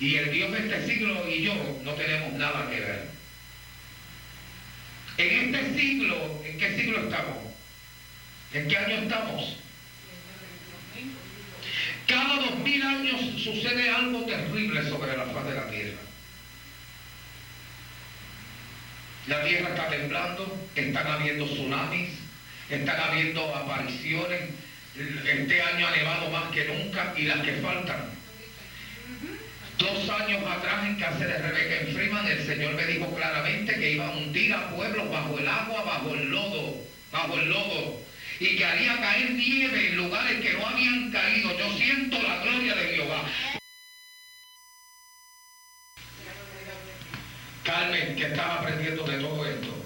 Y 0.00 0.16
el 0.16 0.32
Dios 0.32 0.50
de 0.50 0.58
este 0.58 0.86
siglo 0.88 1.28
y 1.28 1.44
yo 1.44 1.54
no 1.84 1.94
tenemos 1.94 2.32
nada 2.32 2.68
que 2.68 2.80
ver. 2.80 3.04
En 5.16 5.54
este 5.54 5.78
siglo, 5.78 6.42
¿en 6.44 6.58
qué 6.58 6.76
siglo 6.76 7.04
estamos? 7.04 7.36
¿En 8.52 8.66
qué 8.66 8.76
año 8.76 8.96
estamos? 9.02 9.60
Dos 12.40 12.58
mil 12.60 12.82
años 12.82 13.20
sucede 13.36 13.90
algo 13.90 14.24
terrible 14.24 14.82
sobre 14.88 15.14
la 15.14 15.26
faz 15.26 15.44
de 15.44 15.54
la 15.54 15.68
tierra. 15.68 16.00
La 19.26 19.44
tierra 19.44 19.68
está 19.68 19.88
temblando, 19.90 20.58
están 20.74 21.06
habiendo 21.06 21.44
tsunamis, 21.44 22.08
están 22.70 22.98
habiendo 22.98 23.54
apariciones. 23.54 24.40
Este 24.96 25.62
año 25.62 25.86
ha 25.86 25.90
nevado 25.90 26.30
más 26.30 26.50
que 26.50 26.64
nunca 26.64 27.12
y 27.14 27.24
las 27.24 27.40
que 27.40 27.56
faltan. 27.56 28.08
Dos 29.76 30.08
años 30.08 30.42
atrás 30.46 30.86
en 30.86 30.94
casa 30.98 31.18
de 31.18 31.38
Rebeca 31.38 31.80
en 31.80 31.94
Freeman, 31.94 32.26
el 32.26 32.46
Señor 32.46 32.72
me 32.72 32.86
dijo 32.86 33.14
claramente 33.14 33.74
que 33.74 33.92
iba 33.92 34.06
a 34.06 34.16
hundir 34.16 34.54
a 34.54 34.70
pueblos 34.70 35.10
bajo 35.10 35.38
el 35.38 35.46
agua, 35.46 35.82
bajo 35.84 36.14
el 36.14 36.30
lodo, 36.30 36.76
bajo 37.12 37.34
el 37.38 37.50
lodo, 37.50 38.00
y 38.40 38.56
que 38.56 38.64
haría 38.64 38.98
caer 38.98 39.32
nieve 39.32 39.88
en 39.88 39.96
lugares 39.96 40.40
que 40.40 40.54
no 40.54 40.66
habían 40.66 41.12
caído. 41.12 41.56
Yo 41.58 41.76
siento 41.76 42.22
la 42.22 42.42
gloria 42.42 42.74
de 42.74 42.94
Jehová. 42.94 43.22
Carmen, 47.62 48.16
que 48.16 48.24
estás 48.24 48.58
aprendiendo 48.58 49.04
de 49.04 49.18
todo 49.18 49.46
esto? 49.46 49.84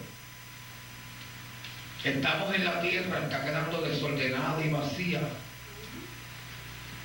Estamos 2.05 2.55
en 2.55 2.65
la 2.65 2.81
tierra, 2.81 3.25
está 3.25 3.45
quedando 3.45 3.81
desordenada 3.81 4.65
y 4.65 4.69
vacía. 4.69 5.21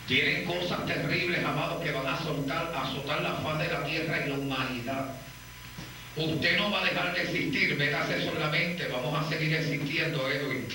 Tienen 0.08 0.46
cosas 0.46 0.86
terribles, 0.86 1.44
amados, 1.44 1.84
que 1.84 1.92
van 1.92 2.06
a 2.06 2.18
soltar, 2.20 2.72
a 2.76 2.82
azotar 2.84 3.22
la 3.22 3.36
faz 3.36 3.58
de 3.60 3.68
la 3.70 3.84
tierra 3.86 4.26
y 4.26 4.30
la 4.30 4.36
humanidad. 4.36 5.16
Usted 6.16 6.58
no 6.58 6.70
va 6.70 6.82
a 6.82 6.86
dejar 6.86 7.14
de 7.14 7.24
existir, 7.24 7.76
métase 7.76 8.24
solamente, 8.26 8.88
vamos 8.88 9.26
a 9.26 9.30
seguir 9.30 9.56
existiendo, 9.56 10.30
Edwin. 10.30 10.68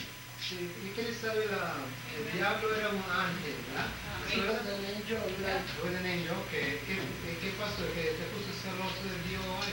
Sí, 0.49 0.57
¿y 0.61 0.89
qué 0.95 1.15
sabe 1.15 1.47
la, 1.47 1.73
el 2.13 2.37
diablo 2.37 2.69
era 2.77 2.89
un 2.91 3.03
ángel, 3.09 3.57
¿verdad? 3.73 3.89
Sí, 4.29 4.41
right. 4.41 5.65
Fue 5.81 5.89
un 5.89 5.97
angel, 5.97 6.31
ok. 6.33 6.51
¿Qué, 6.51 6.81
qué, 6.85 7.39
qué 7.41 7.51
pasó? 7.59 7.81
¿Que 7.95 8.13
te 8.13 8.25
puso 8.29 8.53
celoso 8.53 9.01
de 9.09 9.17
Dios 9.31 9.41
hoy? 9.41 9.73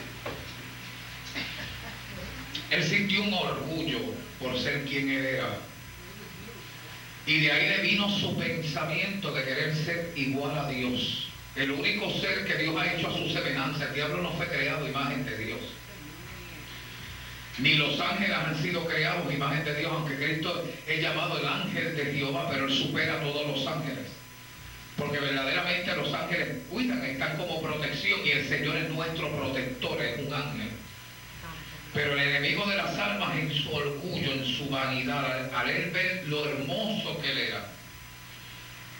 Él 2.69 2.83
sintió 2.83 3.23
un 3.23 3.33
orgullo 3.33 3.99
por 4.39 4.57
ser 4.57 4.85
quien 4.85 5.09
él 5.09 5.25
era. 5.25 5.57
Y 7.25 7.41
de 7.41 7.51
ahí 7.51 7.69
le 7.69 7.81
vino 7.81 8.09
su 8.09 8.37
pensamiento 8.37 9.33
de 9.33 9.43
querer 9.43 9.75
ser 9.75 10.13
igual 10.15 10.57
a 10.57 10.69
Dios. 10.69 11.27
El 11.57 11.71
único 11.71 12.09
ser 12.19 12.45
que 12.45 12.55
Dios 12.55 12.75
ha 12.77 12.93
hecho 12.93 13.09
a 13.09 13.17
su 13.17 13.29
semejanza. 13.29 13.89
El 13.89 13.93
diablo 13.93 14.21
no 14.21 14.31
fue 14.33 14.47
creado 14.47 14.87
imagen 14.87 15.25
de 15.25 15.37
Dios. 15.37 15.59
Ni 17.57 17.75
los 17.75 17.99
ángeles 17.99 18.35
han 18.35 18.61
sido 18.61 18.85
creados 18.85 19.31
imagen 19.31 19.65
de 19.65 19.75
Dios, 19.75 19.91
aunque 19.91 20.15
Cristo 20.15 20.63
es 20.87 21.01
llamado 21.01 21.37
el 21.37 21.45
ángel 21.45 21.95
de 21.95 22.05
Jehová, 22.05 22.47
pero 22.49 22.65
él 22.65 22.73
supera 22.73 23.15
a 23.15 23.21
todos 23.21 23.45
los 23.45 23.67
ángeles. 23.67 24.07
Porque 24.97 25.19
verdaderamente 25.19 25.95
los 25.95 26.13
ángeles 26.13 26.49
cuidan, 26.69 27.03
están 27.03 27.37
como 27.37 27.61
protección 27.61 28.19
y 28.25 28.31
el 28.31 28.47
Señor 28.47 28.77
es 28.77 28.89
nuestro 28.89 29.29
protector, 29.35 30.01
es 30.01 30.19
un 30.19 30.33
ángel. 30.33 30.69
Pero 31.93 32.13
el 32.13 32.19
enemigo 32.19 32.65
de 32.67 32.77
las 32.77 32.97
almas 32.97 33.35
en 33.35 33.53
su 33.53 33.73
orgullo, 33.73 34.31
en 34.31 34.45
su 34.45 34.69
vanidad, 34.69 35.53
al, 35.53 35.69
él 35.69 35.91
ver 35.91 36.23
lo 36.27 36.45
hermoso 36.45 37.19
que 37.21 37.31
él 37.31 37.37
era, 37.37 37.65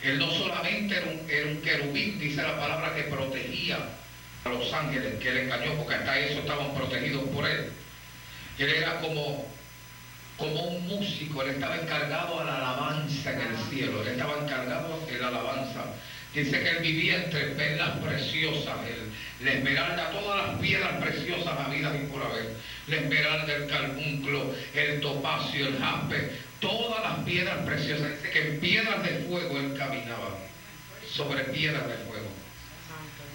él 0.02 0.18
no 0.18 0.30
solamente 0.30 0.96
era 0.96 1.06
un, 1.06 1.30
era 1.30 1.46
un 1.46 1.62
querubín, 1.62 2.18
dice 2.18 2.42
la 2.42 2.58
palabra, 2.58 2.94
que 2.94 3.04
protegía 3.04 3.78
a 4.44 4.48
los 4.48 4.72
ángeles, 4.74 5.14
que 5.20 5.28
él 5.28 5.38
engañó, 5.38 5.74
porque 5.76 5.94
hasta 5.94 6.18
eso 6.18 6.40
estaban 6.40 6.74
protegidos 6.74 7.24
por 7.30 7.48
él. 7.48 7.72
Él 8.58 8.68
era 8.68 9.00
como, 9.00 9.46
como 10.36 10.62
un 10.62 10.86
músico, 10.88 11.42
él 11.42 11.50
estaba 11.50 11.76
encargado 11.76 12.40
a 12.40 12.44
la 12.44 12.56
alabanza 12.56 13.32
en 13.32 13.40
el 13.40 13.56
cielo, 13.70 14.02
él 14.02 14.08
estaba 14.08 14.38
encargado 14.42 14.98
en 15.08 15.20
la 15.20 15.28
alabanza. 15.28 15.84
Dice 16.34 16.62
que 16.62 16.70
él 16.70 16.78
vivía 16.78 17.24
entre 17.24 17.48
perlas 17.48 17.98
preciosas, 17.98 18.76
el, 18.86 19.44
la 19.44 19.52
esmeralda, 19.52 20.10
todas 20.12 20.46
las 20.46 20.58
piedras 20.60 21.02
preciosas 21.02 21.58
habidas 21.58 21.94
y 21.94 22.06
por 22.06 22.22
haber. 22.22 22.56
La 22.88 22.96
esmeralda, 22.96 23.54
el 23.54 23.66
carbunclo, 23.66 24.54
el 24.74 25.00
topacio, 25.00 25.66
el 25.66 25.78
jaspe, 25.78 26.30
todas 26.60 27.02
las 27.02 27.24
piedras 27.24 27.58
preciosas. 27.66 28.08
Dice 28.12 28.30
que 28.30 28.48
en 28.48 28.60
piedras 28.60 29.02
de 29.02 29.26
fuego 29.28 29.58
él 29.58 29.74
caminaba, 29.76 30.38
sobre 31.06 31.44
piedras 31.44 31.86
de 31.86 31.96
fuego. 31.96 32.28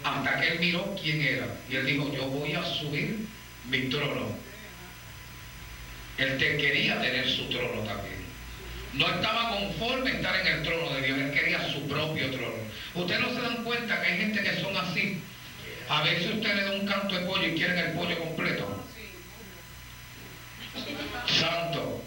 Hasta 0.03 0.39
que 0.39 0.47
él 0.47 0.59
miró 0.59 0.95
quién 0.99 1.21
era. 1.21 1.47
Y 1.69 1.75
él 1.75 1.85
dijo, 1.85 2.11
yo 2.13 2.25
voy 2.27 2.53
a 2.53 2.63
subir 2.63 3.27
mi 3.69 3.81
trono. 3.89 4.35
Él 6.17 6.37
te 6.37 6.57
quería 6.57 6.99
tener 6.99 7.29
su 7.29 7.47
trono 7.49 7.83
también. 7.83 8.17
No 8.93 9.07
estaba 9.07 9.49
conforme 9.49 10.11
estar 10.11 10.35
en 10.39 10.47
el 10.47 10.63
trono 10.63 10.89
de 10.95 11.01
Dios, 11.01 11.19
él 11.19 11.31
quería 11.31 11.71
su 11.71 11.87
propio 11.87 12.31
trono. 12.31 12.57
Ustedes 12.95 13.21
no 13.21 13.29
se 13.29 13.41
dan 13.41 13.63
cuenta 13.63 14.01
que 14.01 14.07
hay 14.11 14.17
gente 14.17 14.41
que 14.41 14.61
son 14.61 14.75
así. 14.75 15.21
A 15.89 16.01
veces 16.01 16.33
usted 16.33 16.55
le 16.55 16.63
da 16.63 16.71
un 16.71 16.87
canto 16.87 17.13
de 17.13 17.25
pollo 17.25 17.47
y 17.47 17.55
quieren 17.55 17.77
el 17.77 17.91
pollo 17.91 18.17
completo. 18.17 18.83
Santo. 21.27 22.03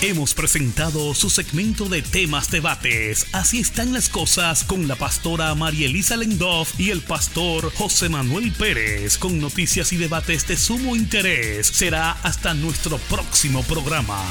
Hemos 0.00 0.32
presentado 0.32 1.12
su 1.12 1.28
segmento 1.28 1.88
de 1.88 2.02
temas 2.02 2.52
debates. 2.52 3.26
Así 3.32 3.58
están 3.58 3.92
las 3.92 4.08
cosas 4.08 4.62
con 4.62 4.86
la 4.86 4.94
pastora 4.94 5.52
María 5.56 5.86
Elisa 5.86 6.16
Lendoff 6.16 6.78
y 6.78 6.90
el 6.90 7.00
pastor 7.00 7.72
José 7.74 8.08
Manuel 8.08 8.52
Pérez 8.52 9.18
con 9.18 9.40
noticias 9.40 9.92
y 9.92 9.96
debates 9.96 10.46
de 10.46 10.56
sumo 10.56 10.94
interés. 10.94 11.66
Será 11.66 12.12
hasta 12.22 12.54
nuestro 12.54 12.98
próximo 12.98 13.64
programa. 13.64 14.22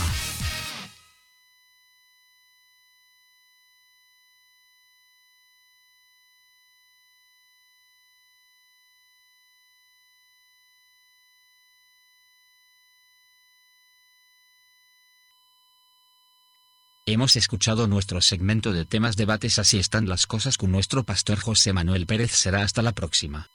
Hemos 17.09 17.37
escuchado 17.37 17.87
nuestro 17.87 18.19
segmento 18.19 18.73
de 18.73 18.83
temas 18.83 19.15
debates 19.15 19.59
Así 19.59 19.79
están 19.79 20.09
las 20.09 20.27
cosas 20.27 20.57
con 20.57 20.73
nuestro 20.73 21.05
pastor 21.05 21.39
José 21.39 21.71
Manuel 21.71 22.05
Pérez. 22.05 22.31
Será 22.31 22.63
hasta 22.63 22.81
la 22.81 22.91
próxima. 22.91 23.47